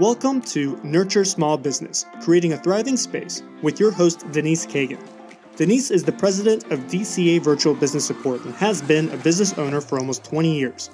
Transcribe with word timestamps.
Welcome 0.00 0.40
to 0.46 0.76
Nurture 0.82 1.24
Small 1.24 1.56
Business, 1.56 2.04
creating 2.20 2.52
a 2.52 2.56
thriving 2.56 2.96
space 2.96 3.44
with 3.62 3.78
your 3.78 3.92
host, 3.92 4.28
Denise 4.32 4.66
Kagan. 4.66 4.98
Denise 5.54 5.92
is 5.92 6.02
the 6.02 6.10
president 6.10 6.64
of 6.72 6.80
DCA 6.88 7.40
Virtual 7.40 7.76
Business 7.76 8.04
Support 8.04 8.44
and 8.44 8.52
has 8.56 8.82
been 8.82 9.08
a 9.10 9.16
business 9.18 9.56
owner 9.56 9.80
for 9.80 10.00
almost 10.00 10.24
20 10.24 10.52
years. 10.52 10.90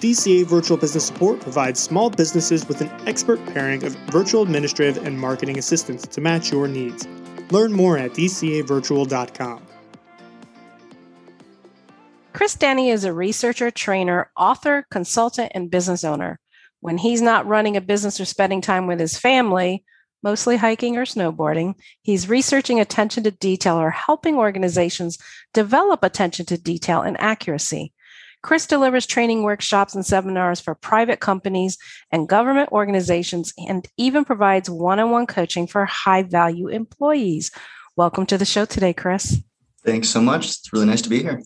DCA 0.00 0.46
Virtual 0.46 0.78
Business 0.78 1.04
Support 1.04 1.40
provides 1.40 1.78
small 1.78 2.08
businesses 2.08 2.66
with 2.66 2.80
an 2.80 2.88
expert 3.06 3.38
pairing 3.48 3.84
of 3.84 3.92
virtual 4.10 4.44
administrative 4.44 5.04
and 5.04 5.20
marketing 5.20 5.58
assistance 5.58 6.06
to 6.06 6.22
match 6.22 6.50
your 6.50 6.66
needs. 6.68 7.06
Learn 7.50 7.70
more 7.70 7.98
at 7.98 8.12
dcavirtual.com. 8.12 9.62
Chris 12.32 12.54
Denny 12.54 12.88
is 12.88 13.04
a 13.04 13.12
researcher, 13.12 13.70
trainer, 13.70 14.30
author, 14.38 14.86
consultant, 14.90 15.52
and 15.54 15.70
business 15.70 16.02
owner. 16.02 16.40
When 16.80 16.98
he's 16.98 17.20
not 17.20 17.46
running 17.46 17.76
a 17.76 17.80
business 17.80 18.20
or 18.20 18.24
spending 18.24 18.60
time 18.60 18.86
with 18.86 19.00
his 19.00 19.18
family, 19.18 19.84
mostly 20.22 20.56
hiking 20.56 20.96
or 20.96 21.04
snowboarding, 21.04 21.74
he's 22.02 22.28
researching 22.28 22.80
attention 22.80 23.24
to 23.24 23.30
detail 23.30 23.76
or 23.76 23.90
helping 23.90 24.36
organizations 24.36 25.18
develop 25.52 26.04
attention 26.04 26.46
to 26.46 26.58
detail 26.58 27.02
and 27.02 27.20
accuracy. 27.20 27.92
Chris 28.42 28.66
delivers 28.66 29.06
training 29.06 29.42
workshops 29.42 29.96
and 29.96 30.06
seminars 30.06 30.60
for 30.60 30.74
private 30.76 31.18
companies 31.18 31.76
and 32.12 32.28
government 32.28 32.70
organizations 32.70 33.52
and 33.66 33.88
even 33.96 34.24
provides 34.24 34.70
one 34.70 35.00
on 35.00 35.10
one 35.10 35.26
coaching 35.26 35.66
for 35.66 35.84
high 35.84 36.22
value 36.22 36.68
employees. 36.68 37.50
Welcome 37.96 38.26
to 38.26 38.38
the 38.38 38.44
show 38.44 38.64
today, 38.64 38.92
Chris. 38.92 39.42
Thanks 39.84 40.08
so 40.08 40.20
much. 40.20 40.46
It's 40.46 40.72
really 40.72 40.86
nice 40.86 41.02
to 41.02 41.08
be 41.08 41.22
here. 41.22 41.42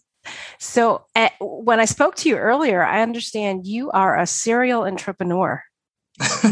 So, 0.58 1.04
uh, 1.16 1.28
when 1.40 1.80
I 1.80 1.84
spoke 1.84 2.16
to 2.16 2.28
you 2.28 2.36
earlier, 2.36 2.82
I 2.82 3.02
understand 3.02 3.66
you 3.66 3.90
are 3.90 4.18
a 4.18 4.26
serial 4.26 4.84
entrepreneur. 4.84 5.62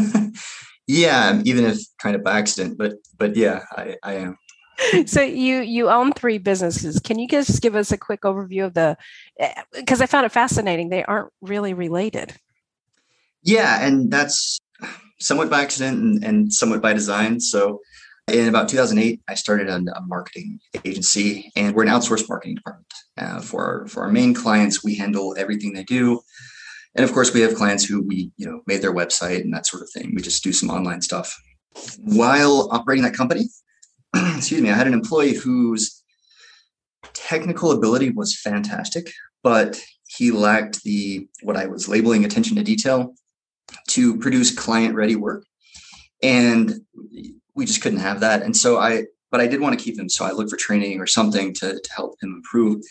yeah, 0.87 1.41
even 1.45 1.65
if 1.65 1.79
kind 1.99 2.15
of 2.15 2.23
by 2.23 2.37
accident, 2.37 2.77
but 2.77 2.93
but 3.17 3.35
yeah, 3.35 3.63
I, 3.71 3.95
I 4.03 4.13
am. 4.15 4.37
so 5.05 5.21
you 5.21 5.61
you 5.61 5.89
own 5.89 6.13
three 6.13 6.37
businesses. 6.37 6.99
Can 6.99 7.19
you 7.19 7.27
just 7.27 7.61
give 7.61 7.75
us 7.75 7.91
a 7.91 7.97
quick 7.97 8.21
overview 8.21 8.65
of 8.65 8.73
the? 8.73 8.97
Because 9.73 10.01
eh, 10.01 10.03
I 10.03 10.07
found 10.07 10.25
it 10.25 10.31
fascinating. 10.31 10.89
They 10.89 11.03
aren't 11.03 11.31
really 11.41 11.73
related. 11.73 12.35
Yeah, 13.43 13.85
and 13.85 14.11
that's 14.11 14.59
somewhat 15.19 15.49
by 15.49 15.61
accident 15.61 15.99
and, 16.01 16.23
and 16.23 16.53
somewhat 16.53 16.81
by 16.81 16.93
design. 16.93 17.39
So 17.39 17.79
in 18.31 18.47
about 18.47 18.69
2008, 18.69 19.21
I 19.27 19.35
started 19.35 19.67
a, 19.67 19.75
a 19.75 20.01
marketing 20.01 20.59
agency, 20.85 21.51
and 21.55 21.75
we're 21.75 21.83
an 21.83 21.89
outsourced 21.89 22.27
marketing 22.29 22.55
department. 22.55 22.87
Uh, 23.17 23.41
for 23.41 23.63
our 23.63 23.87
for 23.87 24.03
our 24.03 24.11
main 24.11 24.33
clients, 24.33 24.83
we 24.83 24.95
handle 24.95 25.35
everything 25.37 25.73
they 25.73 25.83
do, 25.83 26.21
and 26.95 27.03
of 27.03 27.13
course, 27.13 27.33
we 27.33 27.41
have 27.41 27.55
clients 27.55 27.83
who 27.83 28.01
we 28.01 28.31
you 28.37 28.45
know 28.45 28.61
made 28.67 28.81
their 28.81 28.93
website 28.93 29.41
and 29.41 29.53
that 29.53 29.67
sort 29.67 29.83
of 29.83 29.89
thing. 29.91 30.13
We 30.15 30.21
just 30.21 30.43
do 30.43 30.53
some 30.53 30.69
online 30.69 31.01
stuff. 31.01 31.39
While 31.99 32.69
operating 32.71 33.03
that 33.03 33.13
company, 33.13 33.49
excuse 34.15 34.61
me, 34.61 34.69
I 34.69 34.75
had 34.75 34.87
an 34.87 34.93
employee 34.93 35.35
whose 35.35 36.03
technical 37.13 37.71
ability 37.71 38.11
was 38.11 38.39
fantastic, 38.39 39.11
but 39.43 39.81
he 40.07 40.31
lacked 40.31 40.83
the 40.83 41.27
what 41.43 41.57
I 41.57 41.67
was 41.67 41.87
labeling 41.87 42.25
attention 42.25 42.55
to 42.57 42.63
detail 42.63 43.13
to 43.89 44.17
produce 44.17 44.57
client 44.57 44.95
ready 44.95 45.15
work. 45.15 45.45
And 46.23 46.81
we 47.55 47.65
just 47.65 47.81
couldn't 47.81 47.99
have 47.99 48.19
that. 48.21 48.43
And 48.43 48.55
so 48.55 48.77
I, 48.77 49.05
but 49.31 49.41
I 49.41 49.47
did 49.47 49.61
want 49.61 49.77
to 49.77 49.83
keep 49.83 49.97
him. 49.97 50.09
So 50.09 50.25
I 50.25 50.31
looked 50.31 50.49
for 50.49 50.57
training 50.57 50.99
or 50.99 51.07
something 51.07 51.53
to, 51.55 51.79
to 51.79 51.93
help 51.93 52.15
him 52.21 52.33
improve. 52.35 52.81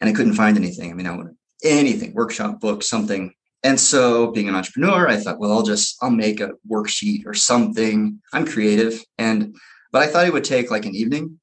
And 0.00 0.08
I 0.08 0.12
couldn't 0.12 0.34
find 0.34 0.56
anything. 0.56 0.90
I 0.90 0.94
mean, 0.94 1.06
I 1.06 1.16
wanted 1.16 1.36
anything, 1.64 2.14
workshop, 2.14 2.60
book, 2.60 2.82
something. 2.82 3.32
And 3.62 3.78
so 3.78 4.30
being 4.30 4.48
an 4.48 4.54
entrepreneur, 4.54 5.08
I 5.08 5.16
thought, 5.16 5.40
well, 5.40 5.52
I'll 5.52 5.64
just, 5.64 5.96
I'll 6.00 6.10
make 6.10 6.40
a 6.40 6.52
worksheet 6.70 7.26
or 7.26 7.34
something. 7.34 8.20
I'm 8.32 8.46
creative. 8.46 9.02
And, 9.18 9.56
but 9.90 10.02
I 10.02 10.06
thought 10.06 10.26
it 10.26 10.32
would 10.32 10.44
take 10.44 10.70
like 10.70 10.86
an 10.86 10.94
evening. 10.94 11.40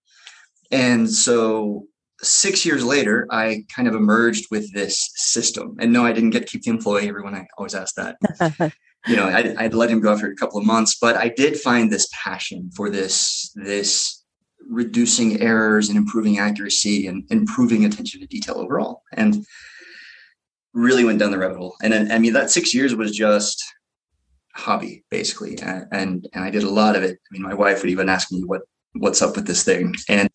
And 0.72 1.10
so 1.12 1.88
six 2.22 2.66
years 2.66 2.84
later, 2.84 3.28
I 3.30 3.66
kind 3.74 3.88
of 3.88 3.96
emerged 3.96 4.48
with 4.50 4.74
this 4.74 5.12
system. 5.16 5.76
And 5.80 5.92
no, 5.92 6.06
I 6.06 6.14
didn't 6.14 6.32
get 6.32 6.42
to 6.42 6.46
keep 6.46 6.64
the 6.64 6.72
employee. 6.72 7.10
Everyone, 7.10 7.36
I 7.36 7.48
always 7.58 7.76
ask 7.76 7.96
that. 7.96 8.18
you 9.08 9.16
know, 9.16 9.26
I'd, 9.26 9.56
I'd, 9.58 9.74
let 9.74 9.90
him 9.90 10.00
go 10.00 10.12
after 10.12 10.28
a 10.28 10.36
couple 10.36 10.60
of 10.60 10.66
months, 10.66 10.98
but 11.00 11.16
I 11.16 11.30
did 11.30 11.60
find 11.60 11.92
this 11.92 12.10
passion 12.12 12.72
for 12.76 12.90
this, 12.90 13.52
this 13.56 14.24
reducing 14.68 15.42
errors 15.42 15.90
and 15.90 15.98
improving 15.98 16.40
accuracy 16.40 17.08
and 17.08 17.24
improving 17.30 17.86
attention 17.86 18.22
to 18.22 18.28
detail 18.28 18.56
overall. 18.58 19.04
And 19.14 19.46
really 20.76 21.06
went 21.06 21.20
down 21.20 21.32
the 21.32 21.38
rabbit 21.38 21.58
hole. 21.58 21.76
And 21.82 22.12
I 22.12 22.20
mean, 22.20 22.34
that 22.34 22.52
six 22.52 22.74
years 22.74 22.94
was 22.94 23.16
just 23.16 23.64
a 24.56 24.60
hobby 24.60 25.04
basically. 25.10 25.58
And, 25.60 25.88
and, 25.92 26.28
and 26.34 26.44
I 26.44 26.50
did 26.52 26.64
a 26.64 26.70
lot 26.70 26.96
of 26.96 27.04
it. 27.04 27.18
I 27.18 27.28
mean, 27.32 27.42
my 27.42 27.54
wife 27.54 27.82
would 27.82 27.90
even 27.90 28.10
ask 28.10 28.32
me 28.32 28.44
what, 28.44 28.62
what's 28.94 29.22
up 29.22 29.36
with 29.36 29.48
this 29.48 29.64
thing. 29.64 29.96
And 30.10 30.30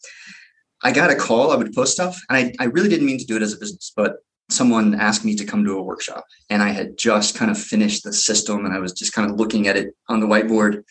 I 0.83 0.93
got 0.93 1.11
a 1.11 1.15
call, 1.15 1.53
I 1.53 1.57
would 1.57 1.75
post 1.75 1.93
stuff 1.93 2.19
and 2.31 2.39
I, 2.39 2.65
I 2.65 2.67
really 2.69 2.89
didn't 2.89 3.07
mean 3.07 3.19
to 3.19 3.27
do 3.27 3.37
it 3.37 3.43
as 3.43 3.53
a 3.53 3.59
business, 3.59 3.93
but 3.95 4.17
someone 4.53 4.95
asked 4.95 5.25
me 5.25 5.35
to 5.37 5.45
come 5.45 5.65
to 5.65 5.79
a 5.79 5.83
workshop 5.83 6.25
and 6.49 6.63
I 6.63 6.71
had 6.71 6.99
just 6.99 7.37
kind 7.37 7.51
of 7.51 7.59
finished 7.59 8.05
the 8.05 8.13
system 8.13 8.65
and 8.65 8.75
I 8.75 8.79
was 8.79 8.93
just 8.93 9.13
kind 9.13 9.31
of 9.31 9.37
looking 9.37 9.69
at 9.69 9.77
it 9.77 9.95
on 10.09 10.21
the 10.21 10.27
whiteboard. 10.27 10.83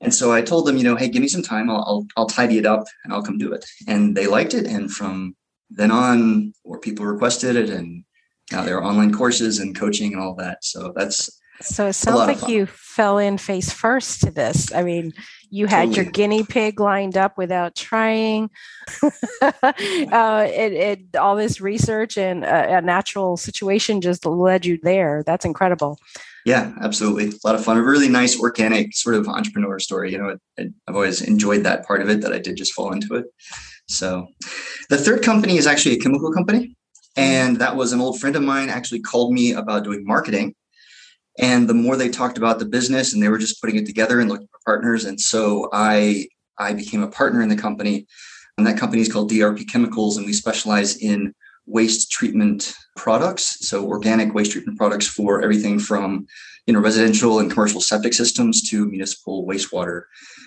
And 0.00 0.12
so 0.12 0.32
I 0.32 0.42
told 0.42 0.66
them, 0.66 0.76
you 0.76 0.84
know, 0.84 0.96
hey, 0.96 1.08
give 1.08 1.22
me 1.22 1.28
some 1.28 1.42
time. 1.42 1.70
I'll, 1.70 1.84
I'll, 1.86 2.06
I'll 2.16 2.26
tidy 2.26 2.58
it 2.58 2.66
up 2.66 2.84
and 3.04 3.12
I'll 3.12 3.22
come 3.22 3.38
do 3.38 3.52
it. 3.52 3.64
And 3.86 4.16
they 4.16 4.26
liked 4.26 4.54
it. 4.54 4.66
And 4.66 4.90
from 4.90 5.36
then 5.70 5.90
on, 5.90 6.52
more 6.66 6.78
people 6.78 7.06
requested 7.06 7.56
it 7.56 7.70
and 7.70 8.04
now 8.50 8.62
there 8.64 8.78
are 8.78 8.84
online 8.84 9.14
courses 9.14 9.58
and 9.58 9.78
coaching 9.78 10.12
and 10.12 10.20
all 10.20 10.34
that. 10.34 10.64
So 10.64 10.92
that's 10.96 11.30
so 11.64 11.86
it 11.86 11.94
sounds 11.94 12.18
like 12.18 12.48
you 12.48 12.66
fell 12.66 13.18
in 13.18 13.38
face 13.38 13.72
first 13.72 14.20
to 14.20 14.30
this. 14.30 14.72
I 14.72 14.82
mean, 14.82 15.12
you 15.50 15.66
had 15.66 15.86
totally. 15.86 15.96
your 15.96 16.12
guinea 16.12 16.42
pig 16.44 16.80
lined 16.80 17.16
up 17.16 17.38
without 17.38 17.74
trying. 17.74 18.50
uh, 19.02 20.46
it, 20.48 20.72
it, 20.72 21.16
all 21.16 21.36
this 21.36 21.60
research 21.60 22.18
and 22.18 22.44
a, 22.44 22.78
a, 22.78 22.80
natural 22.82 23.36
situation 23.36 24.00
just 24.00 24.26
led 24.26 24.66
you 24.66 24.78
there. 24.82 25.22
That's 25.24 25.44
incredible. 25.44 25.98
Yeah, 26.44 26.72
absolutely. 26.82 27.28
A 27.28 27.46
lot 27.46 27.54
of 27.54 27.64
fun. 27.64 27.78
A 27.78 27.82
really 27.82 28.08
nice, 28.08 28.38
organic 28.38 28.94
sort 28.94 29.14
of 29.14 29.28
entrepreneur 29.28 29.78
story. 29.78 30.12
You 30.12 30.18
know, 30.18 30.36
I've 30.58 30.94
always 30.94 31.22
enjoyed 31.22 31.62
that 31.64 31.86
part 31.86 32.02
of 32.02 32.10
it 32.10 32.20
that 32.22 32.32
I 32.32 32.38
did 32.38 32.56
just 32.56 32.74
fall 32.74 32.92
into 32.92 33.14
it. 33.14 33.26
So 33.88 34.26
the 34.90 34.98
third 34.98 35.22
company 35.22 35.56
is 35.56 35.66
actually 35.66 35.94
a 35.96 36.00
chemical 36.00 36.32
company. 36.32 36.76
Mm-hmm. 37.16 37.20
And 37.20 37.56
that 37.58 37.76
was 37.76 37.92
an 37.92 38.00
old 38.00 38.20
friend 38.20 38.36
of 38.36 38.42
mine 38.42 38.68
actually 38.68 39.00
called 39.00 39.32
me 39.32 39.52
about 39.52 39.84
doing 39.84 40.04
marketing 40.04 40.54
and 41.38 41.68
the 41.68 41.74
more 41.74 41.96
they 41.96 42.08
talked 42.08 42.38
about 42.38 42.58
the 42.58 42.66
business 42.66 43.12
and 43.12 43.22
they 43.22 43.28
were 43.28 43.38
just 43.38 43.60
putting 43.60 43.76
it 43.76 43.86
together 43.86 44.20
and 44.20 44.28
looking 44.28 44.48
for 44.48 44.60
partners. 44.64 45.04
And 45.04 45.20
so 45.20 45.68
i 45.72 46.26
i 46.58 46.72
became 46.72 47.02
a 47.02 47.10
partner 47.10 47.42
in 47.42 47.48
the 47.48 47.56
company. 47.56 48.06
And 48.58 48.66
that 48.66 48.78
company 48.78 49.00
is 49.00 49.12
called 49.12 49.30
drp 49.30 49.68
chemicals 49.68 50.16
and 50.16 50.26
we 50.26 50.32
specialize 50.32 50.96
in 50.96 51.34
waste 51.66 52.10
treatment 52.10 52.74
products. 52.96 53.66
So 53.66 53.86
organic 53.86 54.34
waste 54.34 54.52
treatment 54.52 54.78
products 54.78 55.06
for 55.06 55.42
everything 55.42 55.78
from 55.78 56.26
you 56.66 56.74
know 56.74 56.80
residential 56.80 57.38
and 57.38 57.50
commercial 57.50 57.80
septic 57.80 58.12
systems 58.12 58.68
to 58.68 58.86
municipal 58.86 59.46
wastewater 59.46 60.02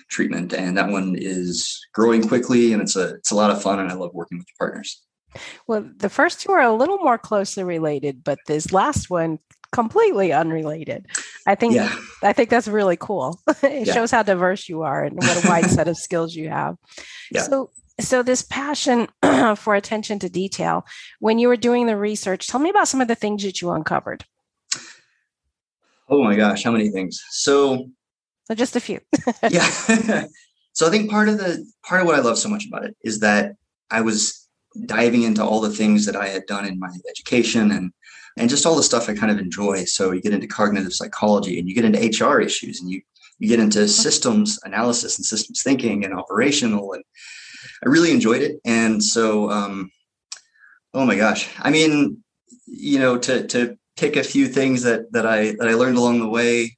treatment. 0.08 0.54
And 0.54 0.78
that 0.78 0.88
one 0.88 1.16
is 1.18 1.84
growing 1.94 2.28
quickly 2.28 2.72
and 2.72 2.80
it's 2.80 2.94
a 2.94 3.14
it's 3.14 3.32
a 3.32 3.36
lot 3.36 3.50
of 3.50 3.60
fun 3.60 3.80
and 3.80 3.90
i 3.90 3.94
love 3.94 4.14
working 4.14 4.38
with 4.38 4.46
partners. 4.58 5.02
Well, 5.66 5.90
the 5.96 6.08
first 6.08 6.40
two 6.40 6.52
are 6.52 6.62
a 6.62 6.74
little 6.74 6.98
more 6.98 7.18
closely 7.18 7.62
related, 7.62 8.24
but 8.24 8.38
this 8.46 8.72
last 8.72 9.10
one 9.10 9.38
completely 9.76 10.32
unrelated. 10.32 11.06
I 11.46 11.54
think 11.54 11.74
yeah. 11.74 11.94
I 12.22 12.32
think 12.32 12.48
that's 12.48 12.66
really 12.66 12.96
cool. 12.96 13.38
it 13.62 13.86
yeah. 13.86 13.92
shows 13.92 14.10
how 14.10 14.22
diverse 14.22 14.70
you 14.70 14.82
are 14.82 15.04
and 15.04 15.14
what 15.16 15.44
a 15.44 15.46
wide 15.46 15.66
set 15.66 15.86
of 15.86 15.98
skills 15.98 16.34
you 16.34 16.48
have. 16.48 16.76
Yeah. 17.30 17.42
So 17.42 17.70
so 18.00 18.22
this 18.22 18.40
passion 18.40 19.08
for 19.56 19.74
attention 19.74 20.18
to 20.20 20.30
detail, 20.30 20.86
when 21.20 21.38
you 21.38 21.48
were 21.48 21.58
doing 21.58 21.84
the 21.86 21.96
research, 21.96 22.48
tell 22.48 22.58
me 22.58 22.70
about 22.70 22.88
some 22.88 23.02
of 23.02 23.08
the 23.08 23.14
things 23.14 23.42
that 23.42 23.60
you 23.60 23.70
uncovered. 23.70 24.24
Oh 26.08 26.24
my 26.24 26.36
gosh, 26.36 26.64
how 26.64 26.70
many 26.70 26.88
things? 26.88 27.22
So 27.30 27.90
so 28.46 28.54
just 28.54 28.76
a 28.76 28.80
few. 28.80 29.00
yeah. 29.50 29.68
so 30.72 30.86
I 30.86 30.90
think 30.90 31.10
part 31.10 31.28
of 31.28 31.36
the 31.36 31.70
part 31.84 32.00
of 32.00 32.06
what 32.06 32.16
I 32.16 32.22
love 32.22 32.38
so 32.38 32.48
much 32.48 32.66
about 32.66 32.86
it 32.86 32.96
is 33.04 33.20
that 33.20 33.52
I 33.90 34.00
was 34.00 34.48
diving 34.86 35.22
into 35.22 35.44
all 35.44 35.60
the 35.60 35.76
things 35.80 36.06
that 36.06 36.16
I 36.16 36.28
had 36.28 36.46
done 36.46 36.64
in 36.64 36.78
my 36.78 36.92
education 37.10 37.70
and 37.70 37.92
and 38.36 38.50
just 38.50 38.66
all 38.66 38.76
the 38.76 38.82
stuff 38.82 39.08
I 39.08 39.14
kind 39.14 39.32
of 39.32 39.38
enjoy. 39.38 39.84
So 39.84 40.12
you 40.12 40.20
get 40.20 40.34
into 40.34 40.46
cognitive 40.46 40.92
psychology 40.92 41.58
and 41.58 41.68
you 41.68 41.74
get 41.74 41.84
into 41.84 42.24
HR 42.24 42.40
issues 42.40 42.80
and 42.80 42.90
you 42.90 43.02
you 43.38 43.48
get 43.48 43.60
into 43.60 43.86
systems 43.86 44.58
analysis 44.64 45.18
and 45.18 45.26
systems 45.26 45.62
thinking 45.62 46.04
and 46.04 46.14
operational 46.14 46.94
and 46.94 47.04
I 47.84 47.88
really 47.88 48.10
enjoyed 48.10 48.42
it. 48.42 48.58
And 48.64 49.02
so 49.02 49.50
um, 49.50 49.90
oh 50.94 51.04
my 51.04 51.16
gosh. 51.16 51.48
I 51.60 51.70
mean, 51.70 52.22
you 52.66 52.98
know, 52.98 53.18
to 53.18 53.46
to 53.48 53.76
pick 53.96 54.16
a 54.16 54.24
few 54.24 54.48
things 54.48 54.82
that 54.82 55.12
that 55.12 55.26
I 55.26 55.52
that 55.58 55.68
I 55.68 55.74
learned 55.74 55.98
along 55.98 56.20
the 56.20 56.28
way, 56.28 56.76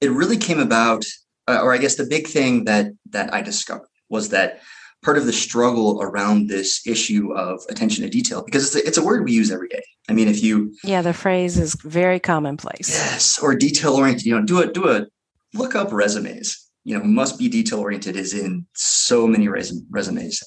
it 0.00 0.10
really 0.10 0.36
came 0.36 0.60
about, 0.60 1.04
uh, 1.48 1.60
or 1.62 1.72
I 1.72 1.78
guess 1.78 1.96
the 1.96 2.06
big 2.06 2.28
thing 2.28 2.64
that 2.64 2.92
that 3.10 3.32
I 3.32 3.42
discovered 3.42 3.88
was 4.08 4.28
that 4.30 4.60
part 5.02 5.16
of 5.16 5.26
the 5.26 5.32
struggle 5.32 6.00
around 6.02 6.48
this 6.48 6.86
issue 6.86 7.32
of 7.34 7.60
attention 7.68 8.04
to 8.04 8.10
detail 8.10 8.42
because 8.42 8.66
it's 8.66 8.84
a, 8.84 8.88
it's 8.88 8.98
a 8.98 9.04
word 9.04 9.24
we 9.24 9.32
use 9.32 9.50
every 9.50 9.68
day. 9.68 9.82
I 10.08 10.12
mean, 10.12 10.28
if 10.28 10.42
you 10.42 10.74
yeah, 10.82 11.02
the 11.02 11.12
phrase 11.12 11.58
is 11.58 11.74
very 11.84 12.18
commonplace. 12.18 12.90
Yes, 12.90 13.38
or 13.38 13.54
detail 13.54 13.94
oriented. 13.94 14.26
You 14.26 14.38
know, 14.38 14.44
do 14.44 14.60
a 14.60 14.66
do 14.66 14.88
a 14.88 15.06
look 15.54 15.74
up 15.74 15.92
resumes. 15.92 16.66
You 16.84 16.98
know, 16.98 17.04
must 17.04 17.38
be 17.38 17.48
detail 17.48 17.80
oriented 17.80 18.16
is 18.16 18.32
in 18.32 18.66
so 18.74 19.26
many 19.26 19.48
res- 19.48 19.82
resumes. 19.90 20.42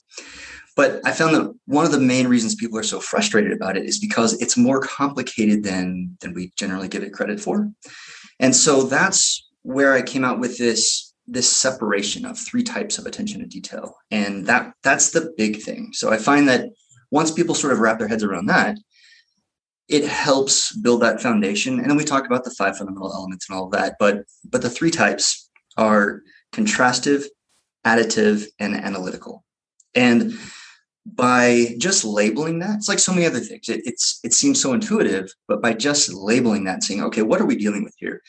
But 0.75 1.01
I 1.05 1.11
found 1.11 1.35
that 1.35 1.53
one 1.65 1.85
of 1.85 1.91
the 1.91 1.99
main 1.99 2.27
reasons 2.27 2.55
people 2.55 2.77
are 2.77 2.83
so 2.83 2.99
frustrated 2.99 3.51
about 3.51 3.77
it 3.77 3.85
is 3.85 3.99
because 3.99 4.41
it's 4.41 4.57
more 4.57 4.79
complicated 4.79 5.63
than 5.63 6.17
than 6.21 6.33
we 6.33 6.51
generally 6.57 6.87
give 6.87 7.03
it 7.03 7.13
credit 7.13 7.39
for. 7.39 7.69
And 8.39 8.55
so 8.55 8.83
that's 8.83 9.47
where 9.61 9.93
I 9.93 10.01
came 10.01 10.25
out 10.25 10.39
with 10.39 10.57
this 10.57 11.10
this 11.31 11.49
separation 11.49 12.25
of 12.25 12.37
three 12.37 12.61
types 12.61 12.97
of 12.97 13.05
attention 13.05 13.39
to 13.39 13.47
detail. 13.47 13.95
And 14.11 14.45
that 14.47 14.73
that's 14.83 15.11
the 15.11 15.33
big 15.37 15.61
thing. 15.61 15.91
So 15.93 16.11
i 16.11 16.17
find 16.17 16.47
that 16.49 16.69
once 17.09 17.31
people 17.31 17.55
sort 17.55 17.73
of 17.73 17.79
wrap 17.79 17.99
their 17.99 18.07
heads 18.07 18.23
around 18.23 18.47
that 18.47 18.77
it 19.87 20.05
helps 20.05 20.73
build 20.77 21.01
that 21.01 21.21
foundation. 21.21 21.79
And 21.79 21.89
then 21.89 21.97
we 21.97 22.05
talk 22.05 22.25
about 22.25 22.45
the 22.45 22.51
five 22.51 22.77
fundamental 22.77 23.13
elements 23.13 23.49
and 23.49 23.57
all 23.57 23.65
of 23.65 23.71
that 23.71 23.95
but 23.97 24.25
but 24.49 24.61
the 24.61 24.69
three 24.69 24.91
types 24.91 25.49
are 25.77 26.21
contrastive 26.53 27.25
additive 27.85 28.45
and 28.59 28.75
analytical. 28.75 29.43
And 29.95 30.33
by 31.05 31.75
just 31.79 32.05
labeling 32.05 32.59
that 32.59 32.75
it's 32.75 32.89
like 32.89 32.99
so 32.99 33.13
many 33.13 33.25
other 33.25 33.39
things. 33.39 33.69
It, 33.69 33.81
it's 33.85 34.19
it 34.23 34.33
seems 34.33 34.61
so 34.61 34.73
intuitive 34.73 35.31
but 35.47 35.61
by 35.61 35.73
just 35.73 36.13
labeling 36.13 36.65
that 36.65 36.83
saying 36.83 37.01
okay 37.03 37.21
what 37.21 37.39
are 37.39 37.45
we 37.45 37.55
dealing 37.55 37.85
with 37.85 37.95
here? 37.97 38.21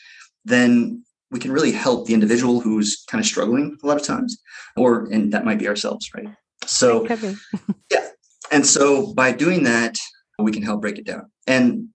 then 0.45 1.03
we 1.33 1.39
can 1.39 1.51
really 1.51 1.71
help 1.71 2.05
the 2.05 2.13
individual 2.13 2.61
who's 2.61 3.03
kind 3.09 3.19
of 3.19 3.25
struggling 3.25 3.77
a 3.83 3.87
lot 3.87 3.99
of 3.99 4.05
times, 4.05 4.37
or 4.77 5.05
and 5.11 5.33
that 5.33 5.43
might 5.43 5.59
be 5.59 5.67
ourselves, 5.67 6.09
right? 6.15 6.27
So 6.65 7.05
yeah. 7.91 8.07
And 8.51 8.65
so 8.65 9.13
by 9.13 9.31
doing 9.31 9.63
that, 9.63 9.97
we 10.37 10.51
can 10.51 10.61
help 10.61 10.81
break 10.81 10.99
it 10.99 11.05
down. 11.05 11.31
And 11.47 11.89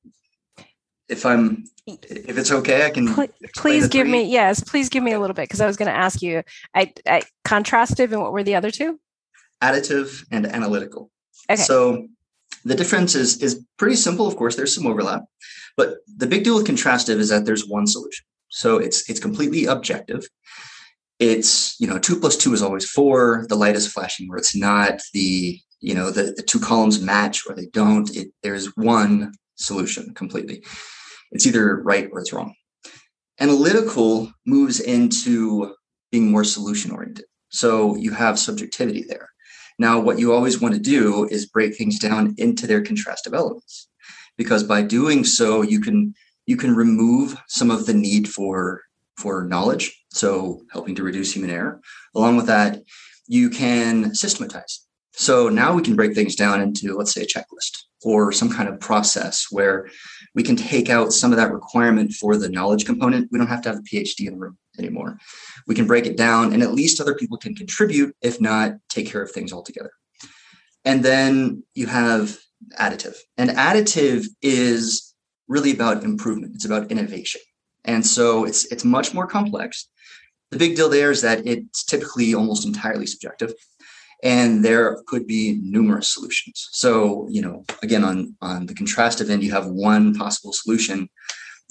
if 1.09 1.25
I'm 1.25 1.65
if 1.87 2.37
it's 2.37 2.51
okay, 2.51 2.85
I 2.85 2.91
can 2.91 3.15
please 3.57 3.89
give 3.89 4.07
me 4.07 4.25
yes, 4.25 4.63
please 4.63 4.89
give 4.89 5.03
me 5.03 5.13
a 5.13 5.21
little 5.21 5.35
bit 5.35 5.45
because 5.45 5.61
I 5.61 5.67
was 5.67 5.77
going 5.77 5.91
to 5.91 5.97
ask 5.97 6.21
you 6.21 6.43
I, 6.75 6.93
I 7.07 7.23
contrastive 7.47 8.13
and 8.13 8.21
what 8.21 8.33
were 8.33 8.43
the 8.43 8.57
other 8.57 8.71
two? 8.71 8.99
Additive 9.63 10.25
and 10.31 10.47
analytical. 10.47 11.11
Okay. 11.51 11.63
So 11.63 12.09
the 12.65 12.75
difference 12.75 13.15
is 13.15 13.41
is 13.41 13.65
pretty 13.79 13.97
simple. 13.97 14.27
Of 14.27 14.37
course, 14.37 14.57
there's 14.57 14.75
some 14.75 14.87
overlap, 14.87 15.23
but 15.77 15.99
the 16.17 16.27
big 16.27 16.45
deal 16.45 16.57
with 16.57 16.67
contrastive 16.67 17.19
is 17.19 17.29
that 17.29 17.45
there's 17.45 17.67
one 17.67 17.87
solution. 17.87 18.27
So 18.49 18.79
it's 18.79 19.09
it's 19.09 19.21
completely 19.21 19.67
objective. 19.67 20.27
It's 21.19 21.79
you 21.81 21.87
know 21.87 21.99
two 21.99 22.19
plus 22.19 22.37
two 22.37 22.53
is 22.53 22.63
always 22.63 22.89
four. 22.89 23.47
The 23.49 23.57
light 23.57 23.77
is 23.77 23.93
flashing 23.93 24.29
where 24.29 24.39
it's 24.39 24.57
not. 24.57 25.01
The 25.13 25.59
you 25.81 25.95
know 25.95 26.11
the, 26.11 26.35
the 26.37 26.43
two 26.43 26.61
columns 26.61 27.01
match 27.01 27.43
or 27.49 27.55
they 27.55 27.67
don't. 27.67 28.15
It, 28.17 28.29
there's 28.43 28.77
one 28.77 29.33
solution 29.57 30.15
completely. 30.15 30.65
It's 31.33 31.47
either 31.47 31.83
right 31.83 32.09
or 32.13 32.21
it's 32.21 32.33
wrong. 32.33 32.55
Analytical 33.41 34.33
moves 34.47 34.81
into 34.81 35.75
being 36.11 36.31
more 36.31 36.45
solution 36.45 36.91
oriented. 36.91 37.27
So 37.51 37.97
you 37.97 38.13
have 38.13 38.39
subjectivity 38.39 39.05
there. 39.09 39.29
Now, 39.79 40.01
what 40.01 40.19
you 40.19 40.33
always 40.33 40.61
want 40.61 40.75
to 40.75 40.81
do 40.81 41.27
is 41.31 41.47
break 41.47 41.77
things 41.77 41.99
down 41.99 42.35
into 42.37 42.67
their 42.67 42.83
contrastive 42.83 43.33
elements, 43.33 43.89
because 44.37 44.65
by 44.65 44.83
doing 44.83 45.25
so, 45.25 45.63
you 45.63 45.81
can 45.81 46.15
you 46.49 46.57
can 46.57 46.75
remove 46.75 47.39
some 47.47 47.71
of 47.71 47.85
the 47.85 47.93
need 47.93 48.27
for 48.27 48.83
for 49.19 49.45
knowledge 49.45 49.95
so 50.11 50.63
helping 50.73 50.95
to 50.95 51.03
reduce 51.03 51.35
human 51.35 51.51
error. 51.51 51.81
Along 52.15 52.37
with 52.37 52.47
that 52.47 52.83
you 53.27 53.51
can 53.51 54.15
systematize. 54.15 54.87
So 55.13 55.51
now 55.51 55.75
we 55.75 55.83
can 55.83 55.95
break 55.95 56.15
things 56.15 56.35
down 56.35 56.63
into 56.63 56.97
let's 56.97 57.13
say 57.13 57.23
a 57.23 57.27
checklist 57.27 57.85
or 58.03 58.33
some 58.33 58.51
kind 58.51 58.69
of 58.69 58.81
process 58.81 59.49
where 59.51 59.89
we 60.35 60.43
can 60.43 60.57
take 60.57 60.89
out 60.89 61.13
some 61.13 61.33
of 61.33 61.37
that 61.37 61.53
requirement 61.53 62.13
for 62.13 62.37
the 62.37 62.49
knowledge 62.49 62.87
component. 62.87 63.29
We 63.31 63.39
don't 63.39 63.49
have 63.49 63.63
to 63.63 63.69
have 63.69 63.79
a 63.79 63.83
phd 63.83 64.27
in 64.27 64.33
the 64.33 64.39
room 64.39 64.57
anymore. 64.79 65.19
We 65.67 65.75
can 65.75 65.87
break 65.87 66.07
it 66.07 66.17
down 66.17 66.55
and 66.55 66.63
at 66.63 66.73
least 66.73 66.99
other 66.99 67.15
people 67.15 67.37
can 67.37 67.55
contribute 67.55 68.17
if 68.23 68.41
not 68.41 68.77
take 68.89 69.07
care 69.07 69.21
of 69.21 69.33
things 69.33 69.53
altogether. 69.53 69.91
And 70.87 71.05
then 71.05 71.65
you 71.75 71.89
have 71.89 72.39
additive. 72.79 73.17
And 73.37 73.51
additive 73.51 74.27
is 74.41 75.08
really 75.49 75.73
about 75.73 76.05
improvement. 76.05 76.55
It's 76.55 76.65
about 76.65 76.91
innovation. 76.91 77.41
And 77.85 78.07
so 78.07 78.45
it's 78.45 78.67
it's 78.67 78.85
much 78.85 79.15
more 79.15 79.27
complex. 79.27 79.89
The 80.51 80.59
big 80.59 80.77
deal 80.77 80.89
there 80.89 81.11
is 81.11 81.23
that 81.23 81.47
it's 81.47 81.85
typically 81.85 82.35
almost 82.35 82.67
entirely 82.67 83.07
subjective 83.07 83.53
and 84.23 84.65
there 84.65 84.99
could 85.07 85.27
be 85.27 85.59
numerous 85.63 86.13
solutions. 86.13 86.69
So, 86.73 87.27
you 87.31 87.43
know, 87.43 87.65
again 87.83 88.05
on 88.05 88.37
on 88.41 88.67
the 88.67 88.75
contrastive 88.75 89.31
end 89.31 89.43
you 89.43 89.53
have 89.53 89.67
one 89.67 90.15
possible 90.15 90.53
solution. 90.53 91.09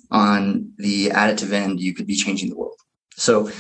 On 0.10 0.72
the 0.78 1.10
additive 1.10 1.52
end 1.52 1.80
you 1.80 1.94
could 1.94 2.08
be 2.08 2.16
changing 2.16 2.50
the 2.50 2.58
world. 2.58 2.80
So, 3.16 3.52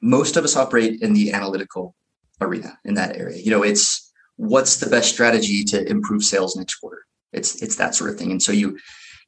most 0.00 0.36
of 0.36 0.44
us 0.44 0.56
operate 0.56 1.02
in 1.02 1.12
the 1.12 1.32
analytical 1.32 1.94
arena 2.40 2.78
in 2.84 2.94
that 2.94 3.16
area. 3.16 3.38
You 3.38 3.50
know, 3.50 3.62
it's 3.62 4.12
what's 4.36 4.76
the 4.76 4.88
best 4.88 5.12
strategy 5.12 5.64
to 5.64 5.86
improve 5.88 6.24
sales 6.24 6.56
next 6.56 6.76
quarter? 6.76 7.04
It's 7.32 7.60
it's 7.62 7.76
that 7.76 7.94
sort 7.94 8.10
of 8.10 8.16
thing. 8.16 8.30
And 8.30 8.42
so 8.42 8.52
you 8.52 8.78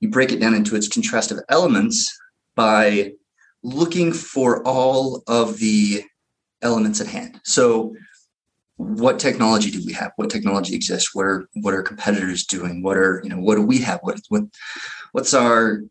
you 0.02 0.10
break 0.10 0.32
it 0.32 0.40
down 0.40 0.52
into 0.52 0.74
its 0.74 0.88
contrastive 0.88 1.40
elements 1.48 2.12
by 2.56 3.12
looking 3.62 4.12
for 4.12 4.66
all 4.66 5.22
of 5.28 5.58
the 5.58 6.02
elements 6.60 7.00
at 7.00 7.06
hand. 7.06 7.40
So 7.44 7.94
what 8.76 9.20
technology 9.20 9.70
do 9.70 9.80
we 9.86 9.92
have? 9.92 10.10
What 10.16 10.28
technology 10.28 10.74
exists? 10.74 11.14
What 11.14 11.24
are 11.24 11.48
what 11.62 11.72
are 11.72 11.82
competitors 11.82 12.44
doing? 12.44 12.82
What 12.82 12.96
are 12.96 13.20
you 13.22 13.30
know 13.30 13.38
what 13.38 13.54
do 13.54 13.62
we 13.62 13.78
have? 13.78 14.00
What 14.02 14.18
what 14.28 14.42
what's 15.12 15.34
our 15.34 15.82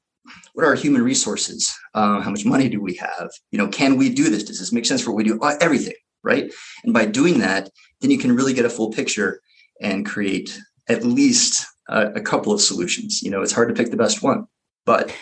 what 0.53 0.65
are 0.65 0.69
our 0.69 0.75
human 0.75 1.03
resources? 1.03 1.73
Uh, 1.93 2.19
how 2.19 2.31
much 2.31 2.45
money 2.45 2.67
do 2.67 2.81
we 2.81 2.95
have? 2.95 3.29
You 3.51 3.59
know, 3.59 3.69
can 3.69 3.95
we 3.95 4.13
do 4.13 4.29
this? 4.29 4.43
Does 4.43 4.59
this 4.59 4.73
make 4.73 4.85
sense 4.85 5.01
for 5.01 5.11
what 5.11 5.17
we 5.17 5.23
do? 5.23 5.39
Uh, 5.39 5.55
everything, 5.61 5.95
right? 6.21 6.51
And 6.83 6.93
by 6.93 7.05
doing 7.05 7.39
that, 7.39 7.69
then 8.01 8.11
you 8.11 8.17
can 8.17 8.35
really 8.35 8.53
get 8.53 8.65
a 8.65 8.69
full 8.69 8.91
picture 8.91 9.39
and 9.81 10.05
create 10.05 10.59
at 10.89 11.05
least 11.05 11.65
a, 11.89 12.07
a 12.13 12.21
couple 12.21 12.53
of 12.53 12.61
solutions. 12.61 13.21
You 13.21 13.31
know, 13.31 13.41
it's 13.41 13.51
hard 13.51 13.69
to 13.69 13.75
pick 13.75 13.91
the 13.91 13.97
best 13.97 14.21
one, 14.21 14.47
but 14.85 15.15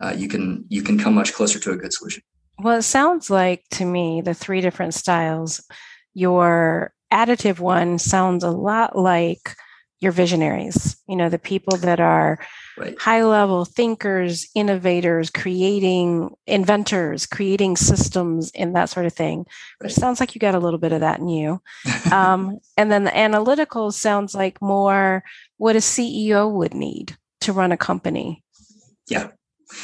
uh, 0.00 0.14
you 0.16 0.28
can 0.28 0.64
you 0.68 0.82
can 0.82 0.98
come 0.98 1.14
much 1.14 1.32
closer 1.32 1.58
to 1.58 1.72
a 1.72 1.76
good 1.76 1.92
solution. 1.92 2.22
Well, 2.60 2.78
it 2.78 2.82
sounds 2.82 3.30
like 3.30 3.64
to 3.72 3.84
me 3.84 4.20
the 4.20 4.34
three 4.34 4.60
different 4.60 4.94
styles. 4.94 5.64
Your 6.14 6.92
additive 7.12 7.60
one 7.60 7.98
sounds 7.98 8.44
a 8.44 8.50
lot 8.50 8.98
like 8.98 9.54
your 10.00 10.12
visionaries. 10.12 10.96
You 11.08 11.16
know, 11.16 11.28
the 11.28 11.38
people 11.38 11.76
that 11.78 12.00
are 12.00 12.38
right. 12.78 12.98
high 12.98 13.22
level 13.22 13.64
thinkers, 13.64 14.48
innovators, 14.54 15.30
creating 15.30 16.34
inventors, 16.46 17.26
creating 17.26 17.76
systems, 17.76 18.50
and 18.54 18.74
that 18.76 18.88
sort 18.88 19.06
of 19.06 19.12
thing. 19.12 19.38
Right. 19.38 19.46
Which 19.86 19.94
sounds 19.94 20.20
like 20.20 20.34
you 20.34 20.38
got 20.38 20.54
a 20.54 20.60
little 20.60 20.78
bit 20.78 20.92
of 20.92 21.00
that 21.00 21.20
in 21.20 21.28
you. 21.28 21.60
um, 22.12 22.58
and 22.76 22.90
then 22.90 23.04
the 23.04 23.16
analytical 23.16 23.92
sounds 23.92 24.34
like 24.34 24.60
more 24.62 25.22
what 25.56 25.76
a 25.76 25.80
CEO 25.80 26.50
would 26.50 26.74
need 26.74 27.16
to 27.42 27.52
run 27.52 27.72
a 27.72 27.76
company. 27.76 28.42
Yeah. 29.08 29.28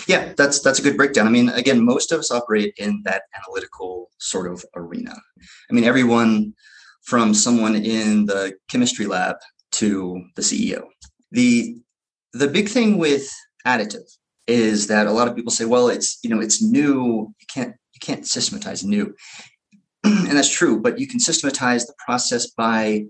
Yeah, 0.09 0.33
that's 0.35 0.61
that's 0.61 0.79
a 0.79 0.83
good 0.83 0.97
breakdown. 0.97 1.27
I 1.27 1.31
mean, 1.31 1.51
again, 1.51 1.85
most 1.85 2.11
of 2.11 2.19
us 2.19 2.31
operate 2.31 2.73
in 2.79 3.03
that 3.05 3.25
analytical 3.37 4.11
sort 4.19 4.51
of 4.51 4.65
arena. 4.75 5.15
I 5.71 5.75
mean, 5.75 5.85
everyone 5.85 6.55
from 7.03 7.35
someone 7.35 7.77
in 7.77 8.25
the 8.25 8.55
chemistry 8.71 9.05
lab 9.05 9.37
to 9.73 10.25
the 10.37 10.43
CEO. 10.43 10.85
The 11.33 11.77
the 12.35 12.49
big 12.49 12.69
thing 12.69 12.99
with 12.99 13.31
additive 13.67 14.09
is 14.47 14.89
that 14.89 15.07
a 15.07 15.13
lot 15.13 15.29
of 15.29 15.35
people 15.35 15.53
say, 15.53 15.65
well, 15.65 15.89
it's 15.89 16.19
you 16.23 16.31
know, 16.31 16.41
it's 16.41 16.63
new. 16.63 17.33
You 17.39 17.47
can't 17.53 17.75
you 17.95 18.01
can't 18.01 18.27
systematize 18.27 18.85
new. 18.85 19.15
and 20.05 20.37
that's 20.37 20.51
true, 20.51 20.81
but 20.81 20.99
you 20.99 21.07
can 21.07 21.21
systematize 21.21 21.87
the 21.87 21.95
process 22.05 22.51
by 22.51 23.05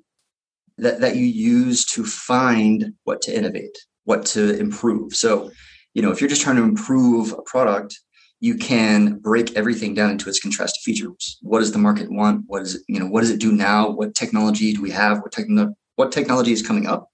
that, 0.79 1.01
that 1.01 1.17
you 1.17 1.27
use 1.27 1.85
to 1.87 2.05
find 2.05 2.93
what 3.05 3.21
to 3.23 3.37
innovate, 3.37 3.77
what 4.05 4.25
to 4.27 4.59
improve. 4.59 5.15
So, 5.15 5.51
you 5.95 6.03
know, 6.03 6.11
if 6.11 6.21
you're 6.21 6.31
just 6.31 6.43
trying 6.43 6.57
to 6.57 6.63
improve 6.63 7.33
a 7.33 7.43
product, 7.43 7.99
you 8.41 8.57
can 8.57 9.19
break 9.19 9.57
everything 9.57 9.95
down 9.95 10.11
into 10.11 10.29
its 10.29 10.45
contrastive 10.45 10.83
features. 10.83 11.39
What 11.43 11.61
does 11.61 11.73
the 11.73 11.79
market 11.79 12.11
want? 12.11 12.45
What 12.47 12.63
is 12.63 12.75
it, 12.77 12.83
you 12.89 13.01
know, 13.01 13.07
what 13.07 13.23
does 13.23 13.31
it 13.31 13.41
do 13.41 13.53
now? 13.53 13.91
What 13.91 14.15
technology 14.15 14.73
do 14.75 14.83
we 14.83 14.91
have? 14.91 15.21
What 15.21 15.33
techno- 15.33 15.75
what 15.97 16.13
technology 16.13 16.53
is 16.53 16.67
coming 16.67 16.87
up? 16.87 17.09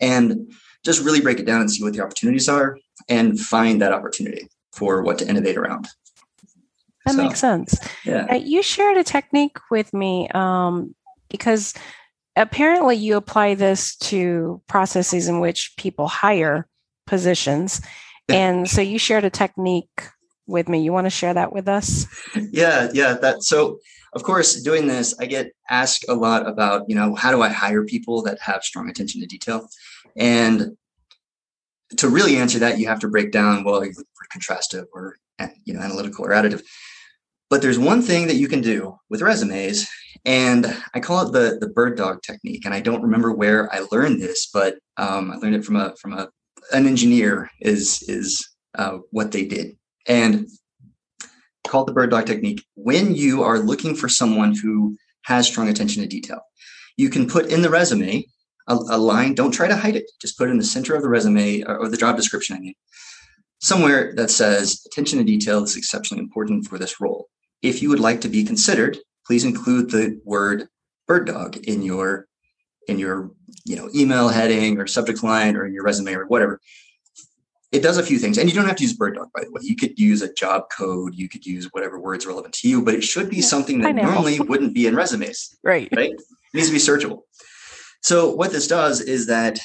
And 0.00 0.50
just 0.84 1.04
really 1.04 1.20
break 1.20 1.38
it 1.38 1.46
down 1.46 1.60
and 1.60 1.70
see 1.70 1.82
what 1.82 1.92
the 1.92 2.00
opportunities 2.00 2.48
are 2.48 2.78
and 3.08 3.38
find 3.38 3.80
that 3.82 3.92
opportunity 3.92 4.48
for 4.72 5.02
what 5.02 5.18
to 5.18 5.28
innovate 5.28 5.56
around. 5.56 5.88
That 7.06 7.14
so, 7.14 7.22
makes 7.22 7.40
sense. 7.40 7.78
Yeah. 8.04 8.26
Uh, 8.30 8.34
you 8.36 8.62
shared 8.62 8.96
a 8.96 9.04
technique 9.04 9.58
with 9.70 9.92
me 9.92 10.28
um, 10.30 10.94
because 11.28 11.74
apparently 12.36 12.96
you 12.96 13.16
apply 13.16 13.54
this 13.54 13.96
to 13.96 14.62
processes 14.68 15.28
in 15.28 15.40
which 15.40 15.74
people 15.76 16.08
hire 16.08 16.66
positions. 17.06 17.80
And 18.28 18.70
so 18.70 18.80
you 18.80 19.00
shared 19.00 19.24
a 19.24 19.30
technique 19.30 20.06
with 20.46 20.68
me. 20.68 20.82
You 20.82 20.92
want 20.92 21.06
to 21.06 21.10
share 21.10 21.34
that 21.34 21.52
with 21.52 21.66
us? 21.66 22.06
Yeah, 22.52 22.88
yeah. 22.92 23.14
That 23.14 23.42
so 23.42 23.80
of 24.12 24.24
course, 24.24 24.60
doing 24.62 24.86
this, 24.88 25.14
I 25.20 25.26
get 25.26 25.52
asked 25.68 26.04
a 26.08 26.14
lot 26.14 26.48
about, 26.48 26.88
you 26.88 26.96
know, 26.96 27.14
how 27.14 27.30
do 27.30 27.42
I 27.42 27.48
hire 27.48 27.84
people 27.84 28.22
that 28.22 28.40
have 28.40 28.64
strong 28.64 28.90
attention 28.90 29.20
to 29.20 29.26
detail? 29.26 29.68
And 30.16 30.76
to 31.96 32.08
really 32.08 32.36
answer 32.36 32.58
that, 32.60 32.78
you 32.78 32.86
have 32.88 33.00
to 33.00 33.08
break 33.08 33.32
down, 33.32 33.64
well, 33.64 33.84
you're 33.84 33.94
for 33.94 34.38
contrastive 34.38 34.84
or, 34.92 35.16
you 35.64 35.74
know, 35.74 35.80
analytical 35.80 36.24
or 36.24 36.30
additive. 36.30 36.62
But 37.48 37.62
there's 37.62 37.78
one 37.78 38.00
thing 38.00 38.28
that 38.28 38.36
you 38.36 38.46
can 38.46 38.60
do 38.60 38.96
with 39.08 39.22
resumes, 39.22 39.88
and 40.24 40.76
I 40.94 41.00
call 41.00 41.26
it 41.26 41.32
the 41.32 41.58
the 41.60 41.68
bird 41.68 41.96
dog 41.96 42.22
technique. 42.22 42.64
And 42.64 42.72
I 42.72 42.78
don't 42.78 43.02
remember 43.02 43.32
where 43.32 43.72
I 43.74 43.84
learned 43.90 44.22
this, 44.22 44.48
but 44.52 44.76
um, 44.96 45.32
I 45.32 45.36
learned 45.36 45.56
it 45.56 45.64
from 45.64 45.74
a 45.74 45.96
from 45.96 46.12
a 46.12 46.28
an 46.72 46.86
engineer 46.86 47.50
is 47.60 48.02
is 48.02 48.48
uh, 48.78 48.98
what 49.10 49.32
they 49.32 49.44
did. 49.44 49.76
And 50.06 50.46
called 51.66 51.88
the 51.88 51.92
bird 51.92 52.10
dog 52.10 52.26
technique. 52.26 52.64
When 52.74 53.14
you 53.14 53.42
are 53.42 53.58
looking 53.58 53.94
for 53.94 54.08
someone 54.08 54.54
who 54.54 54.96
has 55.24 55.46
strong 55.46 55.68
attention 55.68 56.02
to 56.02 56.08
detail, 56.08 56.40
you 56.96 57.10
can 57.10 57.28
put 57.28 57.46
in 57.46 57.62
the 57.62 57.70
resume 57.70 58.26
a, 58.70 58.74
a 58.74 58.98
line. 58.98 59.34
Don't 59.34 59.50
try 59.50 59.68
to 59.68 59.76
hide 59.76 59.96
it. 59.96 60.10
Just 60.20 60.38
put 60.38 60.48
it 60.48 60.52
in 60.52 60.58
the 60.58 60.64
center 60.64 60.94
of 60.94 61.02
the 61.02 61.08
resume 61.08 61.62
or, 61.62 61.78
or 61.78 61.88
the 61.88 61.96
job 61.96 62.16
description. 62.16 62.56
I 62.56 62.60
mean, 62.60 62.74
somewhere 63.60 64.14
that 64.14 64.30
says 64.30 64.82
attention 64.86 65.18
to 65.18 65.24
detail 65.24 65.62
is 65.62 65.76
exceptionally 65.76 66.22
important 66.22 66.66
for 66.66 66.78
this 66.78 67.00
role. 67.00 67.28
If 67.62 67.82
you 67.82 67.90
would 67.90 68.00
like 68.00 68.20
to 68.22 68.28
be 68.28 68.44
considered, 68.44 68.98
please 69.26 69.44
include 69.44 69.90
the 69.90 70.20
word 70.24 70.68
bird 71.06 71.26
dog 71.26 71.56
in 71.56 71.82
your 71.82 72.26
in 72.88 72.98
your 72.98 73.30
you 73.64 73.76
know 73.76 73.90
email 73.94 74.28
heading 74.28 74.78
or 74.78 74.86
subject 74.86 75.22
line 75.22 75.56
or 75.56 75.66
in 75.66 75.72
your 75.72 75.82
resume 75.82 76.14
or 76.14 76.26
whatever 76.26 76.60
it 77.72 77.82
does 77.82 77.98
a 77.98 78.02
few 78.02 78.18
things 78.18 78.38
and 78.38 78.48
you 78.48 78.54
don't 78.54 78.66
have 78.66 78.76
to 78.76 78.82
use 78.82 78.92
bird 78.92 79.14
dog 79.16 79.28
by 79.34 79.42
the 79.42 79.50
way 79.50 79.60
you 79.62 79.76
could 79.76 79.98
use 79.98 80.22
a 80.22 80.32
job 80.34 80.64
code 80.70 81.14
you 81.14 81.28
could 81.28 81.44
use 81.44 81.68
whatever 81.72 81.98
words 81.98 82.26
relevant 82.26 82.54
to 82.54 82.68
you 82.68 82.82
but 82.82 82.94
it 82.94 83.02
should 83.02 83.28
be 83.28 83.36
yeah, 83.36 83.42
something 83.42 83.80
that 83.80 83.94
normally 83.94 84.38
wouldn't 84.40 84.72
be 84.74 84.86
in 84.86 84.94
resumes 84.94 85.56
right 85.64 85.88
right 85.94 86.12
it 86.12 86.54
needs 86.54 86.68
to 86.68 86.72
be 86.72 86.78
searchable 86.78 87.22
so 88.02 88.34
what 88.34 88.52
this 88.52 88.66
does 88.66 89.00
is 89.00 89.26
that 89.26 89.58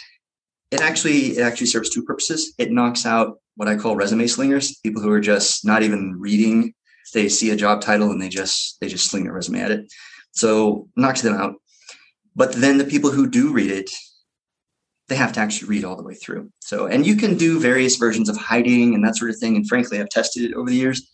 it 0.72 0.82
actually 0.82 1.38
it 1.38 1.42
actually 1.42 1.68
serves 1.68 1.90
two 1.90 2.04
purposes 2.04 2.54
it 2.58 2.72
knocks 2.72 3.06
out 3.06 3.40
what 3.56 3.68
i 3.68 3.76
call 3.76 3.96
resume 3.96 4.28
slingers 4.28 4.80
people 4.84 5.02
who 5.02 5.12
are 5.12 5.22
just 5.22 5.66
not 5.66 5.84
even 5.84 6.16
reading 6.20 6.74
they 7.14 7.30
see 7.30 7.52
a 7.52 7.56
job 7.56 7.82
title 7.82 8.12
and 8.12 8.22
they 8.22 8.30
just 8.30 8.80
they 8.82 8.88
just 8.88 9.10
sling 9.10 9.24
their 9.24 9.34
resume 9.34 9.62
at 9.62 9.72
it 9.72 9.86
so 10.32 10.88
knocks 10.96 11.22
them 11.22 11.36
out 11.36 11.56
but 12.36 12.54
then 12.54 12.78
the 12.78 12.84
people 12.84 13.12
who 13.12 13.30
do 13.30 13.52
read 13.52 13.72
it 13.72 13.90
they 15.08 15.16
have 15.16 15.34
to 15.34 15.40
actually 15.40 15.70
read 15.70 15.86
all 15.86 15.96
the 15.96 16.04
way 16.04 16.16
through. 16.16 16.52
So, 16.60 16.88
and 16.88 17.06
you 17.06 17.16
can 17.16 17.38
do 17.38 17.60
various 17.60 17.96
versions 17.96 18.30
of 18.30 18.38
hiding 18.38 18.96
and 18.96 19.04
that 19.06 19.16
sort 19.16 19.30
of 19.30 19.38
thing. 19.38 19.56
And 19.56 19.68
frankly, 19.68 20.00
I've 20.00 20.10
tested 20.10 20.44
it 20.44 20.54
over 20.56 20.70
the 20.70 20.76
years. 20.76 21.10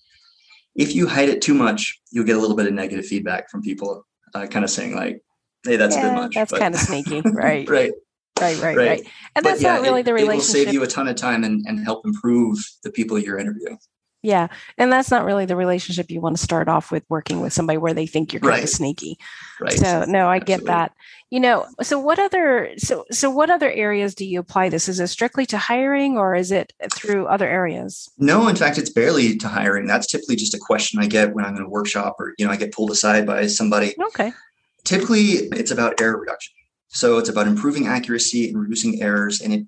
If 0.76 0.96
you 0.96 1.08
hide 1.08 1.28
it 1.28 1.42
too 1.42 1.54
much, 1.54 2.00
you'll 2.12 2.26
get 2.26 2.38
a 2.38 2.40
little 2.40 2.56
bit 2.56 2.68
of 2.68 2.74
negative 2.74 3.06
feedback 3.06 3.50
from 3.50 3.62
people, 3.62 4.06
uh, 4.34 4.48
kind 4.48 4.64
of 4.64 4.72
saying 4.72 4.96
like, 4.96 5.22
"Hey, 5.64 5.76
that's 5.76 5.96
yeah, 5.96 6.08
a 6.08 6.10
bit 6.10 6.16
much." 6.16 6.36
That's 6.36 6.52
kind 6.52 6.74
of 6.74 6.80
sneaky, 6.80 7.22
right? 7.26 7.68
right. 7.70 7.92
Right, 8.40 8.60
right, 8.60 8.76
right, 8.76 8.88
right. 8.88 9.08
And 9.36 9.46
that's 9.46 9.62
yeah, 9.62 9.74
not 9.74 9.82
really 9.84 10.02
it, 10.02 10.06
the 10.06 10.14
relationship. 10.14 10.56
It 10.56 10.60
will 10.60 10.66
save 10.66 10.74
you 10.74 10.84
a 10.84 10.88
ton 10.88 11.08
of 11.08 11.16
time 11.16 11.44
and, 11.44 11.64
and 11.68 11.84
help 11.84 12.06
improve 12.08 12.58
the 12.84 12.90
people 12.90 13.20
you're 13.20 13.38
interviewing. 13.38 13.78
Yeah. 14.24 14.50
And 14.78 14.92
that's 14.92 15.10
not 15.10 15.26
really 15.26 15.46
the 15.46 15.56
relationship 15.56 16.12
you 16.12 16.22
want 16.22 16.38
to 16.38 16.44
start 16.44 16.68
off 16.68 16.92
with 16.92 17.04
working 17.10 17.42
with 17.42 17.54
somebody 17.54 17.78
where 17.78 17.94
they 17.94 18.06
think 18.06 18.34
you're 18.34 18.40
kind 18.40 18.52
right. 18.52 18.64
of 18.64 18.70
sneaky. 18.70 19.18
Right. 19.60 19.74
So 19.74 20.06
no, 20.06 20.28
I 20.28 20.36
Absolutely. 20.36 20.46
get 20.46 20.66
that. 20.66 20.94
You 21.32 21.40
know, 21.40 21.66
so 21.82 21.98
what 21.98 22.20
other 22.20 22.72
so 22.78 23.06
so 23.10 23.32
what 23.32 23.50
other 23.50 23.72
areas 23.72 24.14
do 24.14 24.26
you 24.26 24.40
apply 24.40 24.70
this? 24.70 24.88
Is 24.88 25.00
it 25.00 25.08
strictly 25.08 25.46
to 25.48 25.58
hiring 25.58 26.18
or 26.18 26.36
is 26.36 26.52
it 26.52 26.74
through 26.94 27.26
other 27.28 27.48
areas? 27.48 28.12
No, 28.20 28.48
in 28.48 28.56
fact, 28.56 28.78
it's 28.78 28.92
barely 28.92 29.38
to 29.38 29.48
hiring. 29.48 29.88
That's 29.88 30.08
typically 30.08 30.36
just 30.36 30.54
a 30.54 30.60
question 30.60 31.02
I 31.02 31.08
get 31.08 31.34
when 31.34 31.46
I'm 31.46 31.56
in 31.56 31.64
a 31.64 31.70
workshop 31.70 32.18
or, 32.20 32.34
you 32.38 32.46
know, 32.46 32.52
I 32.52 32.58
get 32.58 32.74
pulled 32.74 32.92
aside 32.92 33.26
by 33.26 33.48
somebody. 33.48 33.96
Okay. 34.10 34.34
Typically 34.84 35.48
it's 35.54 35.72
about 35.72 36.00
error 36.02 36.20
reduction. 36.20 36.54
So 36.90 37.18
it's 37.18 37.30
about 37.30 37.48
improving 37.48 37.88
accuracy 37.88 38.50
and 38.50 38.60
reducing 38.60 39.02
errors. 39.02 39.42
And 39.42 39.54
it 39.54 39.68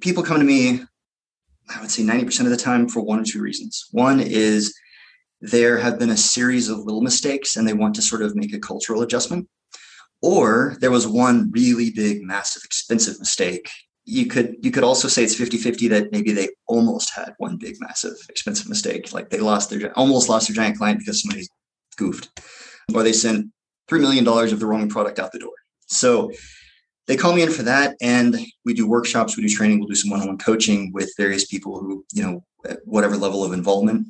people 0.00 0.22
come 0.22 0.38
to 0.38 0.44
me 0.44 0.80
I 1.74 1.80
would 1.80 1.90
say 1.90 2.02
90% 2.02 2.40
of 2.40 2.50
the 2.50 2.56
time 2.56 2.88
for 2.88 3.00
one 3.00 3.20
or 3.20 3.24
two 3.24 3.40
reasons. 3.40 3.88
One 3.90 4.20
is 4.20 4.74
there 5.40 5.78
have 5.78 5.98
been 5.98 6.10
a 6.10 6.16
series 6.16 6.68
of 6.68 6.80
little 6.80 7.00
mistakes 7.00 7.56
and 7.56 7.66
they 7.66 7.72
want 7.72 7.94
to 7.94 8.02
sort 8.02 8.22
of 8.22 8.36
make 8.36 8.54
a 8.54 8.58
cultural 8.58 9.02
adjustment. 9.02 9.48
Or 10.22 10.76
there 10.80 10.90
was 10.90 11.06
one 11.06 11.50
really 11.52 11.90
big, 11.90 12.22
massive, 12.22 12.62
expensive 12.64 13.18
mistake. 13.18 13.68
You 14.06 14.26
could 14.26 14.56
you 14.62 14.70
could 14.70 14.84
also 14.84 15.08
say 15.08 15.24
it's 15.24 15.38
50-50 15.38 15.88
that 15.90 16.12
maybe 16.12 16.32
they 16.32 16.48
almost 16.66 17.14
had 17.14 17.34
one 17.38 17.56
big, 17.56 17.76
massive, 17.80 18.16
expensive 18.28 18.68
mistake. 18.68 19.12
Like 19.12 19.30
they 19.30 19.40
lost 19.40 19.70
their 19.70 19.92
almost 19.98 20.28
lost 20.28 20.48
their 20.48 20.54
giant 20.54 20.78
client 20.78 20.98
because 20.98 21.22
somebody 21.22 21.46
goofed. 21.96 22.28
Or 22.94 23.02
they 23.02 23.12
sent 23.12 23.50
$3 23.90 24.00
million 24.00 24.26
of 24.26 24.60
the 24.60 24.66
wrong 24.66 24.88
product 24.88 25.18
out 25.18 25.32
the 25.32 25.38
door. 25.38 25.52
So 25.86 26.30
they 27.06 27.16
call 27.16 27.34
me 27.34 27.42
in 27.42 27.50
for 27.50 27.62
that 27.62 27.96
and 28.00 28.36
we 28.64 28.74
do 28.74 28.88
workshops 28.88 29.36
we 29.36 29.42
do 29.42 29.54
training 29.54 29.78
we'll 29.78 29.88
do 29.88 29.94
some 29.94 30.10
one-on-one 30.10 30.38
coaching 30.38 30.92
with 30.92 31.12
various 31.16 31.46
people 31.46 31.78
who 31.78 32.04
you 32.12 32.22
know 32.22 32.44
whatever 32.84 33.16
level 33.16 33.44
of 33.44 33.52
involvement 33.52 34.06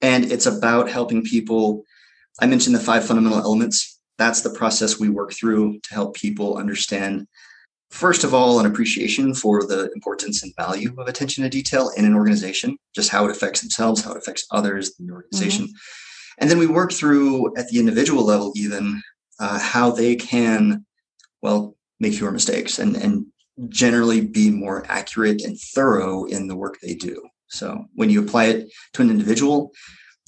and 0.00 0.30
it's 0.30 0.46
about 0.46 0.90
helping 0.90 1.22
people 1.22 1.84
i 2.40 2.46
mentioned 2.46 2.74
the 2.74 2.80
five 2.80 3.04
fundamental 3.04 3.38
elements 3.38 4.00
that's 4.18 4.42
the 4.42 4.50
process 4.50 4.98
we 4.98 5.08
work 5.08 5.32
through 5.32 5.78
to 5.80 5.94
help 5.94 6.14
people 6.14 6.56
understand 6.56 7.26
first 7.90 8.24
of 8.24 8.32
all 8.32 8.58
an 8.58 8.66
appreciation 8.66 9.34
for 9.34 9.66
the 9.66 9.90
importance 9.94 10.42
and 10.42 10.54
value 10.56 10.94
of 10.98 11.08
attention 11.08 11.44
to 11.44 11.50
detail 11.50 11.90
in 11.96 12.04
an 12.04 12.14
organization 12.14 12.76
just 12.94 13.10
how 13.10 13.26
it 13.26 13.30
affects 13.30 13.60
themselves 13.60 14.02
how 14.02 14.12
it 14.12 14.18
affects 14.18 14.46
others 14.50 14.94
in 14.98 15.06
the 15.06 15.12
organization 15.12 15.66
mm-hmm. 15.66 15.76
And 16.38 16.50
then 16.50 16.58
we 16.58 16.66
work 16.66 16.92
through 16.92 17.54
at 17.56 17.68
the 17.68 17.78
individual 17.78 18.24
level 18.24 18.52
even 18.56 19.02
uh, 19.38 19.58
how 19.58 19.90
they 19.90 20.14
can 20.16 20.84
well 21.42 21.76
make 22.00 22.14
fewer 22.14 22.32
mistakes 22.32 22.78
and 22.78 22.96
and 22.96 23.26
generally 23.68 24.20
be 24.20 24.50
more 24.50 24.84
accurate 24.88 25.42
and 25.42 25.58
thorough 25.58 26.24
in 26.24 26.48
the 26.48 26.56
work 26.56 26.78
they 26.80 26.94
do. 26.94 27.22
So 27.48 27.84
when 27.94 28.10
you 28.10 28.22
apply 28.22 28.46
it 28.46 28.72
to 28.94 29.02
an 29.02 29.10
individual, 29.10 29.72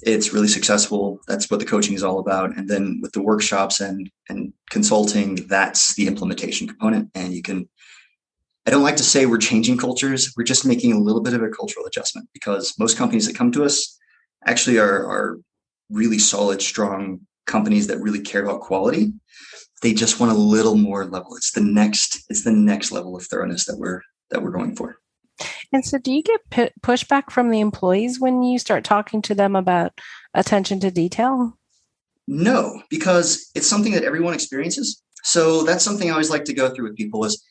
it's 0.02 0.34
really 0.34 0.49
successful. 0.49 1.20
That's 1.26 1.50
what 1.50 1.61
the 1.61 1.66
coaching 1.66 1.94
is 1.94 2.02
all 2.02 2.18
about. 2.18 2.56
And 2.56 2.68
then 2.68 2.99
with 3.02 3.12
the 3.12 3.23
workshops 3.23 3.80
and 3.80 4.11
and 4.28 4.52
consulting, 4.70 5.46
that's 5.46 5.94
the 5.94 6.06
implementation 6.06 6.68
component. 6.68 7.11
And 7.14 7.32
you 7.32 7.42
can 7.42 7.68
I 8.66 8.70
don't 8.70 8.82
like 8.82 8.96
to 8.96 9.02
say 9.02 9.26
we're 9.26 9.38
changing 9.38 9.76
cultures. 9.76 10.32
We're 10.37 10.44
just 10.44 10.64
making 10.64 10.92
a 10.92 10.99
little 10.99 11.20
bit 11.20 11.34
of 11.34 11.42
a 11.42 11.50
cultural 11.50 11.87
adjustment 11.87 12.28
because 12.32 12.75
most 12.78 12.96
companies 12.96 13.26
that 13.26 13.37
come 13.37 13.52
to 13.52 13.64
us 13.64 13.99
actually 14.46 14.78
are, 14.78 15.06
are 15.06 15.38
really 15.90 16.18
solid, 16.18 16.62
strong 16.62 17.20
companies 17.46 17.86
that 17.88 18.00
really 18.00 18.20
care 18.20 18.42
about 18.42 18.60
quality 18.60 19.12
they 19.84 19.92
just 19.92 20.18
want 20.18 20.32
a 20.32 20.34
little 20.34 20.76
more 20.76 21.04
level. 21.04 21.36
It's 21.36 21.52
the 21.52 21.60
next 21.60 22.24
it's 22.30 22.42
the 22.42 22.52
next 22.52 22.90
level 22.90 23.14
of 23.14 23.24
thoroughness 23.26 23.66
that 23.66 23.76
we're 23.78 24.00
that 24.30 24.42
we're 24.42 24.50
going 24.50 24.74
for. 24.74 24.96
And 25.72 25.84
so, 25.84 25.98
do 25.98 26.10
you 26.10 26.22
get 26.22 26.40
p- 26.50 26.70
pushback 26.80 27.30
from 27.30 27.50
the 27.50 27.60
employees 27.60 28.18
when 28.18 28.42
you 28.42 28.58
start 28.58 28.82
talking 28.82 29.20
to 29.22 29.34
them 29.34 29.54
about 29.54 30.00
attention 30.32 30.80
to 30.80 30.90
detail? 30.90 31.58
No, 32.26 32.80
because 32.88 33.50
it's 33.54 33.68
something 33.68 33.92
that 33.92 34.04
everyone 34.04 34.32
experiences. 34.32 35.02
So 35.22 35.64
that's 35.64 35.84
something 35.84 36.08
I 36.08 36.12
always 36.12 36.30
like 36.30 36.46
to 36.46 36.54
go 36.54 36.70
through 36.70 36.88
with 36.88 36.96
people 36.96 37.24
is 37.24 37.44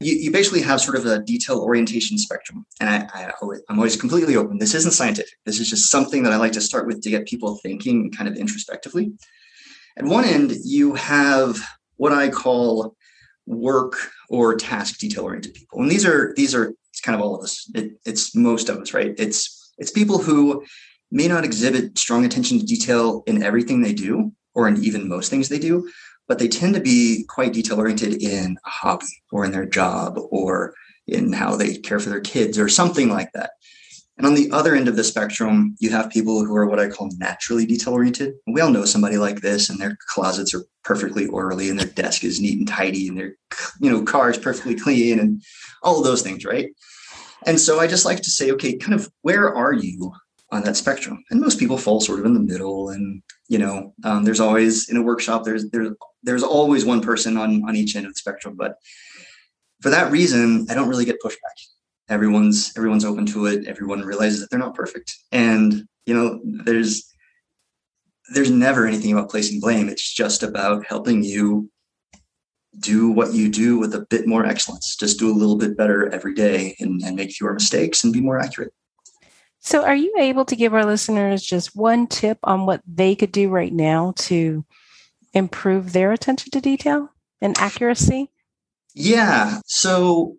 you, 0.00 0.14
you 0.14 0.30
basically 0.30 0.62
have 0.62 0.80
sort 0.80 0.96
of 0.96 1.06
a 1.06 1.20
detail 1.20 1.58
orientation 1.58 2.18
spectrum. 2.18 2.66
And 2.80 2.88
I, 2.88 3.08
I, 3.14 3.32
I'm 3.68 3.78
always 3.78 3.96
completely 3.96 4.36
open. 4.36 4.58
This 4.58 4.74
isn't 4.74 4.92
scientific. 4.92 5.38
This 5.44 5.58
is 5.58 5.70
just 5.70 5.90
something 5.90 6.22
that 6.22 6.32
I 6.32 6.36
like 6.36 6.52
to 6.52 6.60
start 6.60 6.86
with 6.86 7.02
to 7.02 7.10
get 7.10 7.26
people 7.26 7.56
thinking 7.62 8.10
kind 8.12 8.28
of 8.28 8.36
introspectively. 8.36 9.12
At 9.96 10.04
one 10.04 10.24
end, 10.24 10.52
you 10.64 10.94
have 10.94 11.58
what 11.96 12.12
I 12.12 12.28
call 12.28 12.94
work 13.46 13.94
or 14.28 14.56
task 14.56 14.98
detail 14.98 15.24
oriented 15.24 15.54
people. 15.54 15.80
And 15.80 15.90
these 15.90 16.04
are 16.04 16.34
these 16.36 16.54
are 16.54 16.74
it's 16.90 17.00
kind 17.00 17.18
of 17.18 17.24
all 17.24 17.34
of 17.36 17.42
us. 17.42 17.70
It, 17.74 17.92
it's 18.04 18.34
most 18.34 18.68
of 18.68 18.76
us, 18.78 18.92
right? 18.92 19.14
It's 19.18 19.72
it's 19.78 19.90
people 19.90 20.18
who 20.18 20.64
may 21.10 21.28
not 21.28 21.44
exhibit 21.44 21.96
strong 21.96 22.24
attention 22.24 22.58
to 22.58 22.66
detail 22.66 23.22
in 23.26 23.42
everything 23.42 23.80
they 23.80 23.94
do 23.94 24.32
or 24.54 24.66
in 24.68 24.82
even 24.82 25.08
most 25.08 25.30
things 25.30 25.48
they 25.48 25.58
do, 25.58 25.88
but 26.28 26.38
they 26.38 26.48
tend 26.48 26.74
to 26.74 26.80
be 26.80 27.24
quite 27.28 27.52
detail 27.52 27.78
oriented 27.78 28.22
in 28.22 28.58
a 28.64 28.70
hobby 28.70 29.06
or 29.30 29.44
in 29.44 29.52
their 29.52 29.66
job 29.66 30.18
or 30.30 30.74
in 31.06 31.32
how 31.32 31.56
they 31.56 31.76
care 31.76 32.00
for 32.00 32.10
their 32.10 32.20
kids 32.20 32.58
or 32.58 32.68
something 32.68 33.08
like 33.08 33.32
that. 33.32 33.50
And 34.18 34.26
on 34.26 34.34
the 34.34 34.50
other 34.50 34.74
end 34.74 34.88
of 34.88 34.96
the 34.96 35.04
spectrum, 35.04 35.76
you 35.78 35.90
have 35.90 36.08
people 36.10 36.44
who 36.44 36.56
are 36.56 36.66
what 36.66 36.80
I 36.80 36.88
call 36.88 37.10
naturally 37.18 37.66
detail 37.66 37.92
oriented. 37.92 38.34
We 38.46 38.62
all 38.62 38.70
know 38.70 38.86
somebody 38.86 39.18
like 39.18 39.42
this, 39.42 39.68
and 39.68 39.78
their 39.78 39.98
closets 40.08 40.54
are 40.54 40.64
perfectly 40.84 41.26
orderly, 41.26 41.68
and 41.68 41.78
their 41.78 41.86
desk 41.86 42.24
is 42.24 42.40
neat 42.40 42.58
and 42.58 42.66
tidy, 42.66 43.08
and 43.08 43.18
their 43.18 43.34
you 43.78 43.90
know 43.90 44.02
car 44.04 44.30
is 44.30 44.38
perfectly 44.38 44.74
clean, 44.74 45.20
and 45.20 45.42
all 45.82 45.98
of 45.98 46.04
those 46.04 46.22
things, 46.22 46.46
right? 46.46 46.70
And 47.44 47.60
so 47.60 47.78
I 47.78 47.86
just 47.86 48.06
like 48.06 48.22
to 48.22 48.30
say, 48.30 48.50
okay, 48.52 48.78
kind 48.78 48.94
of 48.94 49.10
where 49.20 49.54
are 49.54 49.74
you 49.74 50.12
on 50.50 50.62
that 50.62 50.76
spectrum? 50.76 51.22
And 51.30 51.40
most 51.40 51.58
people 51.58 51.78
fall 51.78 52.00
sort 52.00 52.20
of 52.20 52.26
in 52.26 52.34
the 52.34 52.40
middle, 52.40 52.90
and 52.90 53.22
you 53.48 53.58
know, 53.58 53.94
um, 54.04 54.24
there's 54.24 54.40
always 54.40 54.88
in 54.88 54.96
a 54.96 55.02
workshop, 55.02 55.44
there's 55.44 55.70
there's 55.70 55.90
there's 56.22 56.42
always 56.42 56.84
one 56.84 57.00
person 57.00 57.36
on 57.36 57.62
on 57.68 57.76
each 57.76 57.96
end 57.96 58.06
of 58.06 58.12
the 58.12 58.18
spectrum, 58.18 58.54
but 58.56 58.76
for 59.80 59.90
that 59.90 60.10
reason, 60.10 60.66
I 60.70 60.74
don't 60.74 60.88
really 60.88 61.04
get 61.04 61.22
pushback 61.24 61.36
everyone's 62.08 62.72
everyone's 62.76 63.04
open 63.04 63.26
to 63.26 63.46
it 63.46 63.66
everyone 63.66 64.00
realizes 64.02 64.38
that 64.38 64.48
they're 64.48 64.60
not 64.60 64.76
perfect 64.76 65.12
and 65.32 65.82
you 66.04 66.14
know 66.14 66.38
there's 66.44 67.12
there's 68.28 68.50
never 68.50 68.86
anything 68.86 69.12
about 69.12 69.30
placing 69.30 69.60
blame. 69.60 69.88
It's 69.88 70.12
just 70.12 70.42
about 70.42 70.84
helping 70.86 71.22
you 71.22 71.70
do 72.78 73.10
what 73.10 73.32
you 73.32 73.48
do 73.48 73.78
with 73.78 73.94
a 73.94 74.06
bit 74.10 74.26
more 74.26 74.44
excellence. 74.44 74.96
Just 74.96 75.18
do 75.18 75.30
a 75.30 75.34
little 75.34 75.56
bit 75.56 75.76
better 75.76 76.12
every 76.12 76.34
day 76.34 76.76
and, 76.80 77.00
and 77.02 77.16
make 77.16 77.30
fewer 77.30 77.54
mistakes 77.54 78.04
and 78.04 78.12
be 78.12 78.20
more 78.20 78.38
accurate. 78.38 78.72
So, 79.66 79.84
are 79.84 79.96
you 79.96 80.14
able 80.16 80.44
to 80.44 80.54
give 80.54 80.74
our 80.74 80.86
listeners 80.86 81.42
just 81.42 81.74
one 81.74 82.06
tip 82.06 82.38
on 82.44 82.66
what 82.66 82.82
they 82.86 83.16
could 83.16 83.32
do 83.32 83.48
right 83.48 83.72
now 83.72 84.12
to 84.16 84.64
improve 85.34 85.92
their 85.92 86.12
attention 86.12 86.52
to 86.52 86.60
detail 86.60 87.10
and 87.40 87.58
accuracy? 87.58 88.30
Yeah. 88.94 89.58
So, 89.66 90.36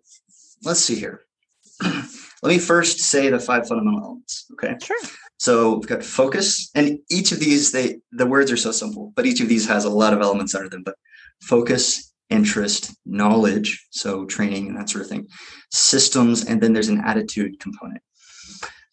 let's 0.64 0.80
see 0.80 0.96
here. 0.96 1.26
Let 1.84 2.06
me 2.44 2.58
first 2.58 3.00
say 3.00 3.30
the 3.30 3.38
five 3.38 3.68
fundamental 3.68 4.00
elements. 4.02 4.46
Okay. 4.54 4.76
Sure. 4.82 4.98
So 5.40 5.76
we've 5.76 5.88
got 5.88 6.06
focus, 6.06 6.72
and 6.74 6.98
each 7.12 7.34
of 7.34 7.42
these, 7.42 7.74
they 7.74 7.98
the 8.14 8.26
words 8.26 8.50
are 8.50 8.58
so 8.58 8.72
simple, 8.72 9.12
but 9.14 9.26
each 9.26 9.42
of 9.42 9.50
these 9.50 9.68
has 9.68 9.84
a 9.84 9.90
lot 9.90 10.14
of 10.14 10.22
elements 10.22 10.56
under 10.56 10.70
them. 10.70 10.84
But 10.84 10.96
focus, 11.42 12.14
interest, 12.30 12.96
knowledge, 13.06 13.86
so 13.90 14.24
training 14.26 14.68
and 14.70 14.78
that 14.78 14.90
sort 14.90 15.04
of 15.04 15.10
thing, 15.10 15.28
systems, 15.70 16.46
and 16.46 16.62
then 16.62 16.72
there's 16.72 16.88
an 16.88 17.04
attitude 17.04 17.60
component. 17.60 18.02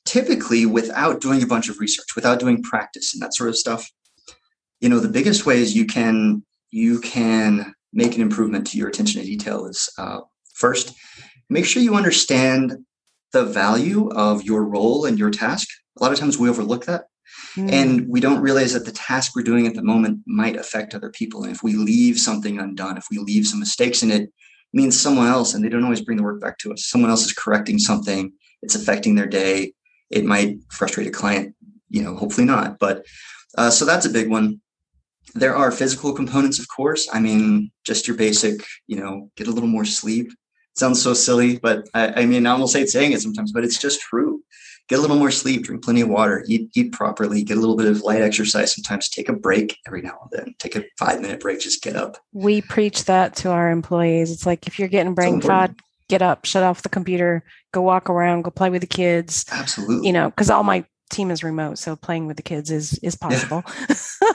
Typically, 0.05 0.67
without 0.67 1.21
doing 1.21 1.43
a 1.43 1.47
bunch 1.47 1.69
of 1.69 1.79
research, 1.79 2.15
without 2.15 2.39
doing 2.39 2.63
practice 2.63 3.15
and 3.15 3.23
that 3.23 3.35
sort 3.35 3.49
of 3.49 3.57
stuff, 3.57 3.91
you 4.81 4.89
know, 4.89 4.99
the 4.99 5.09
biggest 5.09 5.47
ways 5.47 5.75
you 5.75 5.87
can 5.87 6.45
you 6.71 7.01
can 7.01 7.75
make 7.93 8.17
an 8.17 8.21
improvement 8.21 8.67
to 8.67 8.77
your 8.77 8.89
attention 8.89 9.21
to 9.21 9.27
detail 9.27 9.67
is 9.67 9.89
uh, 9.97 10.21
first, 10.55 10.95
make 11.49 11.65
sure 11.65 11.83
you 11.83 11.95
understand 11.95 12.77
the 13.33 13.45
value 13.45 14.09
of 14.11 14.43
your 14.43 14.65
role 14.65 15.05
and 15.05 15.19
your 15.19 15.31
task. 15.31 15.69
A 15.99 16.03
lot 16.03 16.13
of 16.13 16.19
times 16.19 16.37
we 16.37 16.49
overlook 16.49 16.87
that. 16.87 17.05
Mm. 17.57 17.73
And 17.73 18.09
we 18.09 18.21
don't 18.21 18.41
realize 18.41 18.73
that 18.73 18.85
the 18.85 18.93
task 18.93 19.35
we're 19.35 19.43
doing 19.43 19.67
at 19.67 19.75
the 19.75 19.83
moment 19.83 20.21
might 20.27 20.57
affect 20.57 20.95
other 20.95 21.11
people. 21.11 21.45
And 21.45 21.53
if 21.53 21.63
we 21.63 21.75
leave 21.75 22.19
something 22.19 22.59
undone, 22.59 22.97
if 22.97 23.07
we 23.11 23.19
leave 23.19 23.47
some 23.47 23.61
mistakes 23.61 24.03
in 24.03 24.11
it, 24.11 24.23
it 24.23 24.33
means 24.73 25.01
someone 25.01 25.29
else, 25.29 25.55
and 25.55 25.65
they 25.65 25.69
don't 25.69 25.85
always 25.85 26.01
bring 26.01 26.17
the 26.17 26.25
work 26.25 26.41
back 26.41 26.59
to 26.59 26.73
us. 26.73 26.85
Someone 26.87 27.11
else 27.11 27.25
is 27.25 27.33
correcting 27.33 27.79
something, 27.79 28.33
it's 28.63 28.75
affecting 28.75 29.15
their 29.15 29.27
day. 29.27 29.73
It 30.15 30.25
might 30.25 30.59
frustrate 30.71 31.07
a 31.07 31.11
client, 31.11 31.55
you 31.89 32.03
know, 32.03 32.15
hopefully 32.17 32.47
not. 32.47 32.79
But 32.79 33.05
uh, 33.59 33.71
so 33.71 33.85
that's 33.85 34.07
a 34.07 34.11
big 34.11 34.31
one. 34.31 34.61
There 35.35 35.57
are 35.57 35.73
physical 35.73 36.15
components, 36.15 36.59
of 36.59 36.69
course. 36.69 37.09
I 37.13 37.21
mean, 37.21 37.73
just 37.85 38.07
your 38.07 38.17
basic, 38.17 38.65
you 38.87 38.97
know, 38.97 39.31
get 39.37 39.49
a 39.49 39.51
little 39.51 39.69
more 39.69 39.85
sleep. 39.85 40.33
Sounds 40.77 41.03
so 41.03 41.15
silly, 41.15 41.59
but 41.59 41.89
I, 41.95 42.23
I 42.23 42.27
mean, 42.27 42.47
I 42.47 42.51
almost 42.51 42.77
hate 42.77 42.89
saying 42.89 43.13
it 43.13 43.21
sometimes, 43.21 43.53
but 43.53 43.65
it's 43.65 43.79
just 43.79 44.01
true 44.01 44.43
get 44.89 44.99
a 44.99 45.03
little 45.03 45.17
more 45.17 45.31
sleep, 45.31 45.65
drink 45.65 45.83
plenty 45.83 46.01
of 46.01 46.09
water, 46.09 46.45
eat 46.47 46.71
eat 46.75 46.93
properly, 46.93 47.43
get 47.43 47.57
a 47.57 47.61
little 47.61 47.77
bit 47.77 47.87
of 47.87 48.03
light 48.03 48.23
exercise. 48.23 48.75
Sometimes 48.75 49.09
take 49.09 49.29
a 49.29 49.33
break 49.33 49.79
every 49.87 50.03
now 50.03 50.19
and 50.23 50.31
then. 50.31 50.55
Take 50.59 50.77
a 50.77 50.85
five 50.99 51.21
minute 51.21 51.41
break, 51.41 51.61
just 51.61 51.83
get 51.83 51.97
up. 51.97 52.17
We 52.33 52.61
preach 52.61 53.05
that 53.05 53.37
to 53.37 53.51
our 53.51 53.71
employees. 53.71 54.31
It's 54.31 54.47
like 54.47 54.67
if 54.67 54.79
you're 54.79 54.89
getting 54.89 55.15
brain 55.15 55.41
fog, 55.41 55.79
get 56.09 56.23
up, 56.23 56.45
shut 56.45 56.63
off 56.63 56.83
the 56.83 56.89
computer, 56.89 57.45
go 57.73 57.83
walk 57.83 58.11
around, 58.11 58.43
go 58.43 58.51
play 58.51 58.71
with 58.71 58.81
the 58.81 58.87
kids. 58.87 59.45
Absolutely. 59.51 60.07
You 60.07 60.13
know, 60.13 60.31
because 60.31 60.51
all 60.51 60.65
my 60.65 60.85
team 61.11 61.31
is 61.31 61.45
remote, 61.45 61.79
so 61.79 61.97
playing 61.97 62.27
with 62.27 62.37
the 62.37 62.43
kids 62.43 62.71
is 62.71 62.99
is 62.99 63.15
possible. 63.15 63.63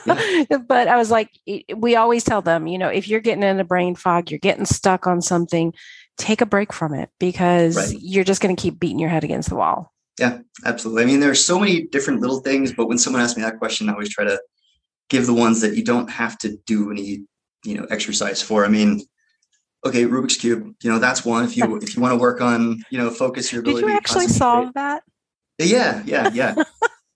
Yeah. 0.05 0.45
yeah. 0.49 0.57
but 0.67 0.87
I 0.87 0.97
was 0.97 1.11
like, 1.11 1.29
we 1.75 1.95
always 1.95 2.23
tell 2.23 2.41
them, 2.41 2.67
you 2.67 2.77
know, 2.77 2.87
if 2.87 3.07
you're 3.07 3.19
getting 3.19 3.43
in 3.43 3.59
a 3.59 3.63
brain 3.63 3.95
fog, 3.95 4.31
you're 4.31 4.39
getting 4.39 4.65
stuck 4.65 5.07
on 5.07 5.21
something, 5.21 5.73
take 6.17 6.41
a 6.41 6.45
break 6.45 6.73
from 6.73 6.93
it 6.93 7.09
because 7.19 7.75
right. 7.75 7.97
you're 7.99 8.23
just 8.23 8.41
going 8.41 8.55
to 8.55 8.61
keep 8.61 8.79
beating 8.79 8.99
your 8.99 9.09
head 9.09 9.23
against 9.23 9.49
the 9.49 9.55
wall. 9.55 9.93
Yeah, 10.19 10.39
absolutely. 10.65 11.03
I 11.03 11.05
mean, 11.05 11.21
there's 11.21 11.43
so 11.43 11.57
many 11.57 11.83
different 11.87 12.19
little 12.19 12.41
things, 12.41 12.73
but 12.73 12.87
when 12.87 12.97
someone 12.97 13.21
asks 13.21 13.37
me 13.37 13.43
that 13.43 13.57
question, 13.57 13.87
I 13.87 13.93
always 13.93 14.13
try 14.13 14.25
to 14.25 14.39
give 15.09 15.25
the 15.25 15.33
ones 15.33 15.61
that 15.61 15.75
you 15.75 15.83
don't 15.83 16.09
have 16.09 16.37
to 16.39 16.57
do 16.65 16.91
any, 16.91 17.23
you 17.63 17.77
know, 17.77 17.85
exercise 17.89 18.41
for. 18.41 18.65
I 18.65 18.67
mean, 18.67 19.01
okay, 19.85 20.05
Rubik's 20.05 20.37
cube, 20.37 20.75
you 20.81 20.91
know, 20.91 20.99
that's 20.99 21.25
one. 21.25 21.45
If 21.45 21.57
you 21.57 21.77
if 21.81 21.95
you 21.95 22.01
want 22.01 22.13
to 22.13 22.19
work 22.19 22.41
on, 22.41 22.83
you 22.89 22.97
know, 22.97 23.09
focus 23.09 23.51
your 23.51 23.61
ability. 23.61 23.81
Did 23.81 23.89
you 23.89 23.95
actually 23.95 24.27
solve 24.27 24.73
that? 24.75 25.03
Yeah, 25.57 26.03
yeah, 26.05 26.29
yeah. 26.33 26.55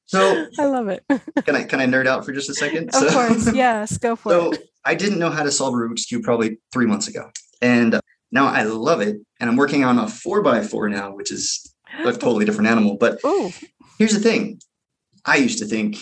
So 0.05 0.45
I 0.59 0.65
love 0.65 0.89
it. 0.89 1.03
can 1.45 1.55
I 1.55 1.63
can 1.63 1.79
I 1.79 1.87
nerd 1.87 2.05
out 2.05 2.23
for 2.23 2.33
just 2.33 2.47
a 2.47 2.53
second? 2.53 2.89
Of 2.89 2.95
so, 2.95 3.09
course, 3.09 3.51
yes, 3.55 3.97
go 3.97 4.15
for 4.15 4.29
so 4.29 4.51
it. 4.51 4.55
So 4.57 4.61
I 4.85 4.93
didn't 4.93 5.17
know 5.17 5.31
how 5.31 5.41
to 5.41 5.51
solve 5.51 5.73
a 5.73 5.77
Rubik's 5.77 6.05
cube 6.05 6.21
probably 6.21 6.59
three 6.71 6.85
months 6.85 7.07
ago, 7.07 7.31
and 7.63 7.99
now 8.31 8.45
I 8.45 8.61
love 8.61 9.01
it. 9.01 9.15
And 9.39 9.49
I'm 9.49 9.55
working 9.55 9.83
on 9.83 9.97
a 9.97 10.07
four 10.07 10.43
by 10.43 10.61
four 10.61 10.87
now, 10.87 11.15
which 11.15 11.31
is 11.31 11.73
a 12.05 12.11
totally 12.11 12.45
different 12.45 12.69
animal. 12.69 12.95
But 12.99 13.21
Ooh. 13.25 13.51
here's 13.97 14.13
the 14.13 14.19
thing 14.19 14.59
I 15.25 15.37
used 15.37 15.57
to 15.59 15.65
think 15.65 15.97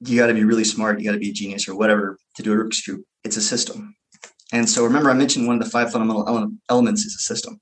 you 0.00 0.18
got 0.18 0.28
to 0.28 0.34
be 0.34 0.44
really 0.44 0.64
smart, 0.64 1.00
you 1.00 1.06
got 1.06 1.12
to 1.12 1.18
be 1.18 1.30
a 1.30 1.32
genius 1.32 1.68
or 1.68 1.74
whatever 1.74 2.18
to 2.36 2.42
do 2.42 2.52
a 2.52 2.56
Rubik's 2.56 2.82
Cube. 2.82 3.00
It's 3.24 3.36
a 3.36 3.42
system. 3.42 3.96
And 4.52 4.68
so 4.68 4.84
remember, 4.84 5.10
I 5.10 5.14
mentioned 5.14 5.46
one 5.46 5.56
of 5.56 5.64
the 5.64 5.70
five 5.70 5.90
fundamental 5.90 6.28
ele- 6.28 6.52
elements 6.68 7.04
is 7.04 7.14
a 7.14 7.20
system. 7.20 7.60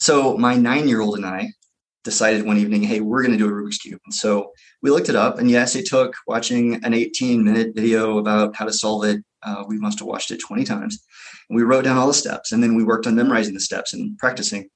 So 0.00 0.36
my 0.36 0.56
nine 0.56 0.88
year 0.88 1.00
old 1.00 1.16
and 1.16 1.26
I 1.26 1.50
decided 2.04 2.46
one 2.46 2.56
evening, 2.56 2.82
hey, 2.82 3.00
we're 3.00 3.22
going 3.22 3.36
to 3.36 3.38
do 3.38 3.48
a 3.48 3.52
Rubik's 3.52 3.78
Cube. 3.78 4.00
And 4.06 4.14
so 4.14 4.52
we 4.80 4.90
looked 4.90 5.08
it 5.08 5.16
up. 5.16 5.38
And 5.38 5.50
yes, 5.50 5.74
it 5.74 5.86
took 5.86 6.14
watching 6.26 6.82
an 6.84 6.94
18 6.94 7.44
minute 7.44 7.74
video 7.74 8.18
about 8.18 8.56
how 8.56 8.64
to 8.64 8.72
solve 8.72 9.04
it. 9.04 9.22
Uh, 9.42 9.64
we 9.68 9.78
must 9.78 9.98
have 9.98 10.08
watched 10.08 10.30
it 10.30 10.40
20 10.40 10.64
times. 10.64 11.04
And 11.50 11.56
we 11.56 11.64
wrote 11.64 11.84
down 11.84 11.98
all 11.98 12.06
the 12.06 12.14
steps. 12.14 12.52
And 12.52 12.62
then 12.62 12.76
we 12.76 12.84
worked 12.84 13.06
on 13.06 13.14
memorizing 13.14 13.54
the 13.54 13.60
steps 13.60 13.92
and 13.92 14.16
practicing. 14.18 14.68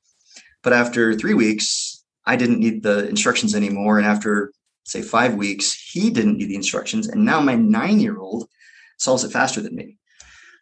But 0.62 0.72
after 0.72 1.14
three 1.14 1.34
weeks, 1.34 2.04
I 2.26 2.36
didn't 2.36 2.60
need 2.60 2.82
the 2.82 3.08
instructions 3.08 3.54
anymore. 3.54 3.98
And 3.98 4.06
after, 4.06 4.52
say, 4.84 5.00
five 5.00 5.34
weeks, 5.34 5.72
he 5.92 6.10
didn't 6.10 6.36
need 6.36 6.48
the 6.48 6.54
instructions. 6.56 7.08
And 7.08 7.24
now 7.24 7.40
my 7.40 7.54
nine 7.54 8.00
year 8.00 8.18
old 8.18 8.48
solves 8.98 9.24
it 9.24 9.32
faster 9.32 9.62
than 9.62 9.74
me. 9.74 9.96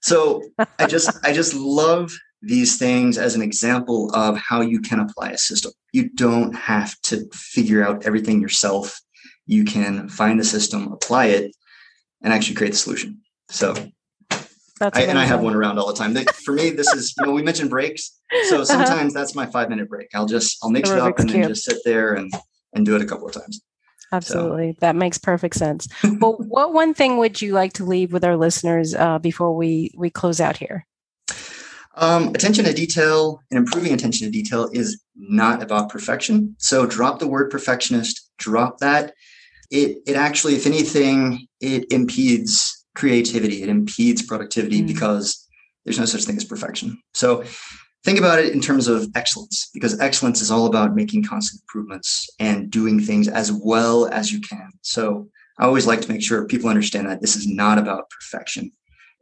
So 0.02 0.42
I 0.78 0.86
just, 0.86 1.10
I 1.24 1.32
just 1.32 1.54
love 1.54 2.12
these 2.42 2.78
things 2.78 3.18
as 3.18 3.34
an 3.34 3.42
example 3.42 4.14
of 4.14 4.36
how 4.36 4.60
you 4.60 4.80
can 4.80 5.00
apply 5.00 5.30
a 5.30 5.38
system. 5.38 5.72
You 5.92 6.10
don't 6.10 6.54
have 6.54 7.00
to 7.02 7.28
figure 7.32 7.84
out 7.84 8.06
everything 8.06 8.40
yourself. 8.40 9.00
You 9.46 9.64
can 9.64 10.08
find 10.08 10.38
the 10.38 10.44
system, 10.44 10.92
apply 10.92 11.26
it, 11.26 11.56
and 12.22 12.32
actually 12.32 12.56
create 12.56 12.70
the 12.70 12.76
solution. 12.76 13.20
So 13.48 13.74
I, 14.80 15.02
and 15.02 15.18
I 15.18 15.24
have 15.24 15.40
one 15.40 15.54
around 15.54 15.78
all 15.78 15.88
the 15.88 15.94
time. 15.94 16.14
For 16.44 16.52
me, 16.52 16.70
this 16.70 16.92
is 16.92 17.14
you 17.18 17.26
know 17.26 17.32
we 17.32 17.42
mentioned 17.42 17.70
breaks, 17.70 18.20
so 18.48 18.56
uh-huh. 18.56 18.64
sometimes 18.64 19.14
uh-huh. 19.14 19.20
that's 19.20 19.34
my 19.34 19.46
five 19.46 19.68
minute 19.68 19.88
break. 19.88 20.08
I'll 20.14 20.26
just 20.26 20.58
I'll 20.62 20.70
mix 20.70 20.90
it 20.90 20.98
up 20.98 21.18
and 21.18 21.28
then 21.28 21.48
just 21.48 21.64
sit 21.64 21.78
there 21.84 22.14
and 22.14 22.32
and 22.74 22.84
do 22.84 22.94
it 22.94 23.02
a 23.02 23.06
couple 23.06 23.26
of 23.26 23.32
times. 23.32 23.60
Absolutely, 24.12 24.72
so. 24.72 24.78
that 24.80 24.96
makes 24.96 25.18
perfect 25.18 25.54
sense. 25.56 25.88
well, 26.20 26.36
what 26.38 26.72
one 26.72 26.94
thing 26.94 27.18
would 27.18 27.42
you 27.42 27.52
like 27.52 27.74
to 27.74 27.84
leave 27.84 28.12
with 28.12 28.24
our 28.24 28.36
listeners 28.36 28.94
uh, 28.94 29.18
before 29.18 29.54
we 29.54 29.92
we 29.96 30.10
close 30.10 30.40
out 30.40 30.56
here? 30.56 30.86
Um, 31.96 32.28
attention 32.28 32.64
to 32.64 32.72
detail 32.72 33.42
and 33.50 33.58
improving 33.58 33.92
attention 33.92 34.26
to 34.26 34.30
detail 34.30 34.70
is 34.72 35.02
not 35.16 35.62
about 35.62 35.88
perfection. 35.88 36.54
So 36.58 36.86
drop 36.86 37.18
the 37.18 37.26
word 37.26 37.50
perfectionist. 37.50 38.30
Drop 38.38 38.78
that. 38.78 39.14
It 39.70 39.98
it 40.06 40.16
actually, 40.16 40.54
if 40.54 40.66
anything, 40.66 41.46
it 41.60 41.90
impedes 41.92 42.86
creativity, 42.94 43.62
it 43.62 43.68
impedes 43.68 44.22
productivity 44.22 44.82
mm. 44.82 44.86
because 44.86 45.46
there's 45.84 45.98
no 45.98 46.04
such 46.04 46.24
thing 46.24 46.36
as 46.36 46.44
perfection. 46.44 46.98
So 47.14 47.44
think 48.04 48.18
about 48.18 48.38
it 48.38 48.52
in 48.52 48.60
terms 48.60 48.88
of 48.88 49.08
excellence, 49.14 49.70
because 49.74 49.98
excellence 50.00 50.40
is 50.40 50.50
all 50.50 50.66
about 50.66 50.94
making 50.94 51.24
constant 51.24 51.62
improvements 51.62 52.28
and 52.38 52.70
doing 52.70 53.00
things 53.00 53.28
as 53.28 53.52
well 53.52 54.06
as 54.08 54.32
you 54.32 54.40
can. 54.40 54.70
So 54.82 55.28
I 55.58 55.64
always 55.64 55.86
like 55.86 56.00
to 56.02 56.12
make 56.12 56.22
sure 56.22 56.46
people 56.46 56.70
understand 56.70 57.08
that 57.08 57.20
this 57.20 57.36
is 57.36 57.46
not 57.46 57.78
about 57.78 58.10
perfection. 58.10 58.72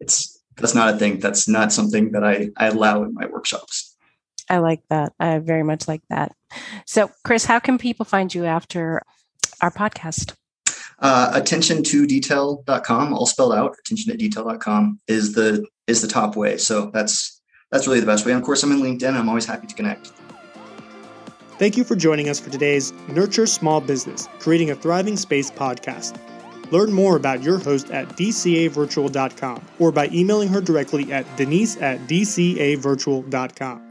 It's 0.00 0.36
that's 0.56 0.74
not 0.74 0.94
a 0.94 0.96
thing. 0.96 1.20
That's 1.20 1.48
not 1.48 1.72
something 1.72 2.12
that 2.12 2.24
I, 2.24 2.50
I 2.56 2.68
allow 2.68 3.02
in 3.02 3.12
my 3.12 3.26
workshops. 3.26 3.94
I 4.48 4.58
like 4.58 4.82
that. 4.90 5.12
I 5.18 5.38
very 5.38 5.62
much 5.62 5.88
like 5.88 6.02
that. 6.08 6.32
So, 6.86 7.10
Chris, 7.24 7.44
how 7.44 7.58
can 7.58 7.78
people 7.78 8.06
find 8.06 8.34
you 8.34 8.44
after 8.44 9.02
our 9.60 9.70
podcast? 9.70 10.34
Uh, 10.98 11.30
attention 11.34 11.82
to 11.82 12.06
detail.com, 12.06 13.12
all 13.12 13.26
spelled 13.26 13.52
out, 13.52 13.76
attention 13.78 14.12
to 14.12 14.16
detail.com 14.16 15.00
is 15.08 15.34
the 15.34 15.66
is 15.86 16.00
the 16.00 16.08
top 16.08 16.36
way. 16.36 16.56
So 16.56 16.90
that's 16.92 17.35
that's 17.70 17.86
really 17.86 18.00
the 18.00 18.06
best 18.06 18.24
way. 18.26 18.32
And 18.32 18.40
of 18.40 18.46
course, 18.46 18.62
I'm 18.62 18.72
in 18.72 18.80
LinkedIn. 18.80 19.14
I'm 19.14 19.28
always 19.28 19.46
happy 19.46 19.66
to 19.66 19.74
connect. 19.74 20.12
Thank 21.58 21.76
you 21.76 21.84
for 21.84 21.96
joining 21.96 22.28
us 22.28 22.38
for 22.38 22.50
today's 22.50 22.92
Nurture 23.08 23.46
Small 23.46 23.80
Business, 23.80 24.28
Creating 24.40 24.70
a 24.70 24.74
Thriving 24.74 25.16
Space 25.16 25.50
podcast. 25.50 26.20
Learn 26.70 26.92
more 26.92 27.16
about 27.16 27.42
your 27.42 27.58
host 27.58 27.90
at 27.90 28.08
dcavirtual.com 28.10 29.64
or 29.78 29.92
by 29.92 30.08
emailing 30.08 30.48
her 30.48 30.60
directly 30.60 31.12
at 31.12 31.24
denise 31.36 31.76
at 31.78 32.00
dcavirtual.com. 32.00 33.85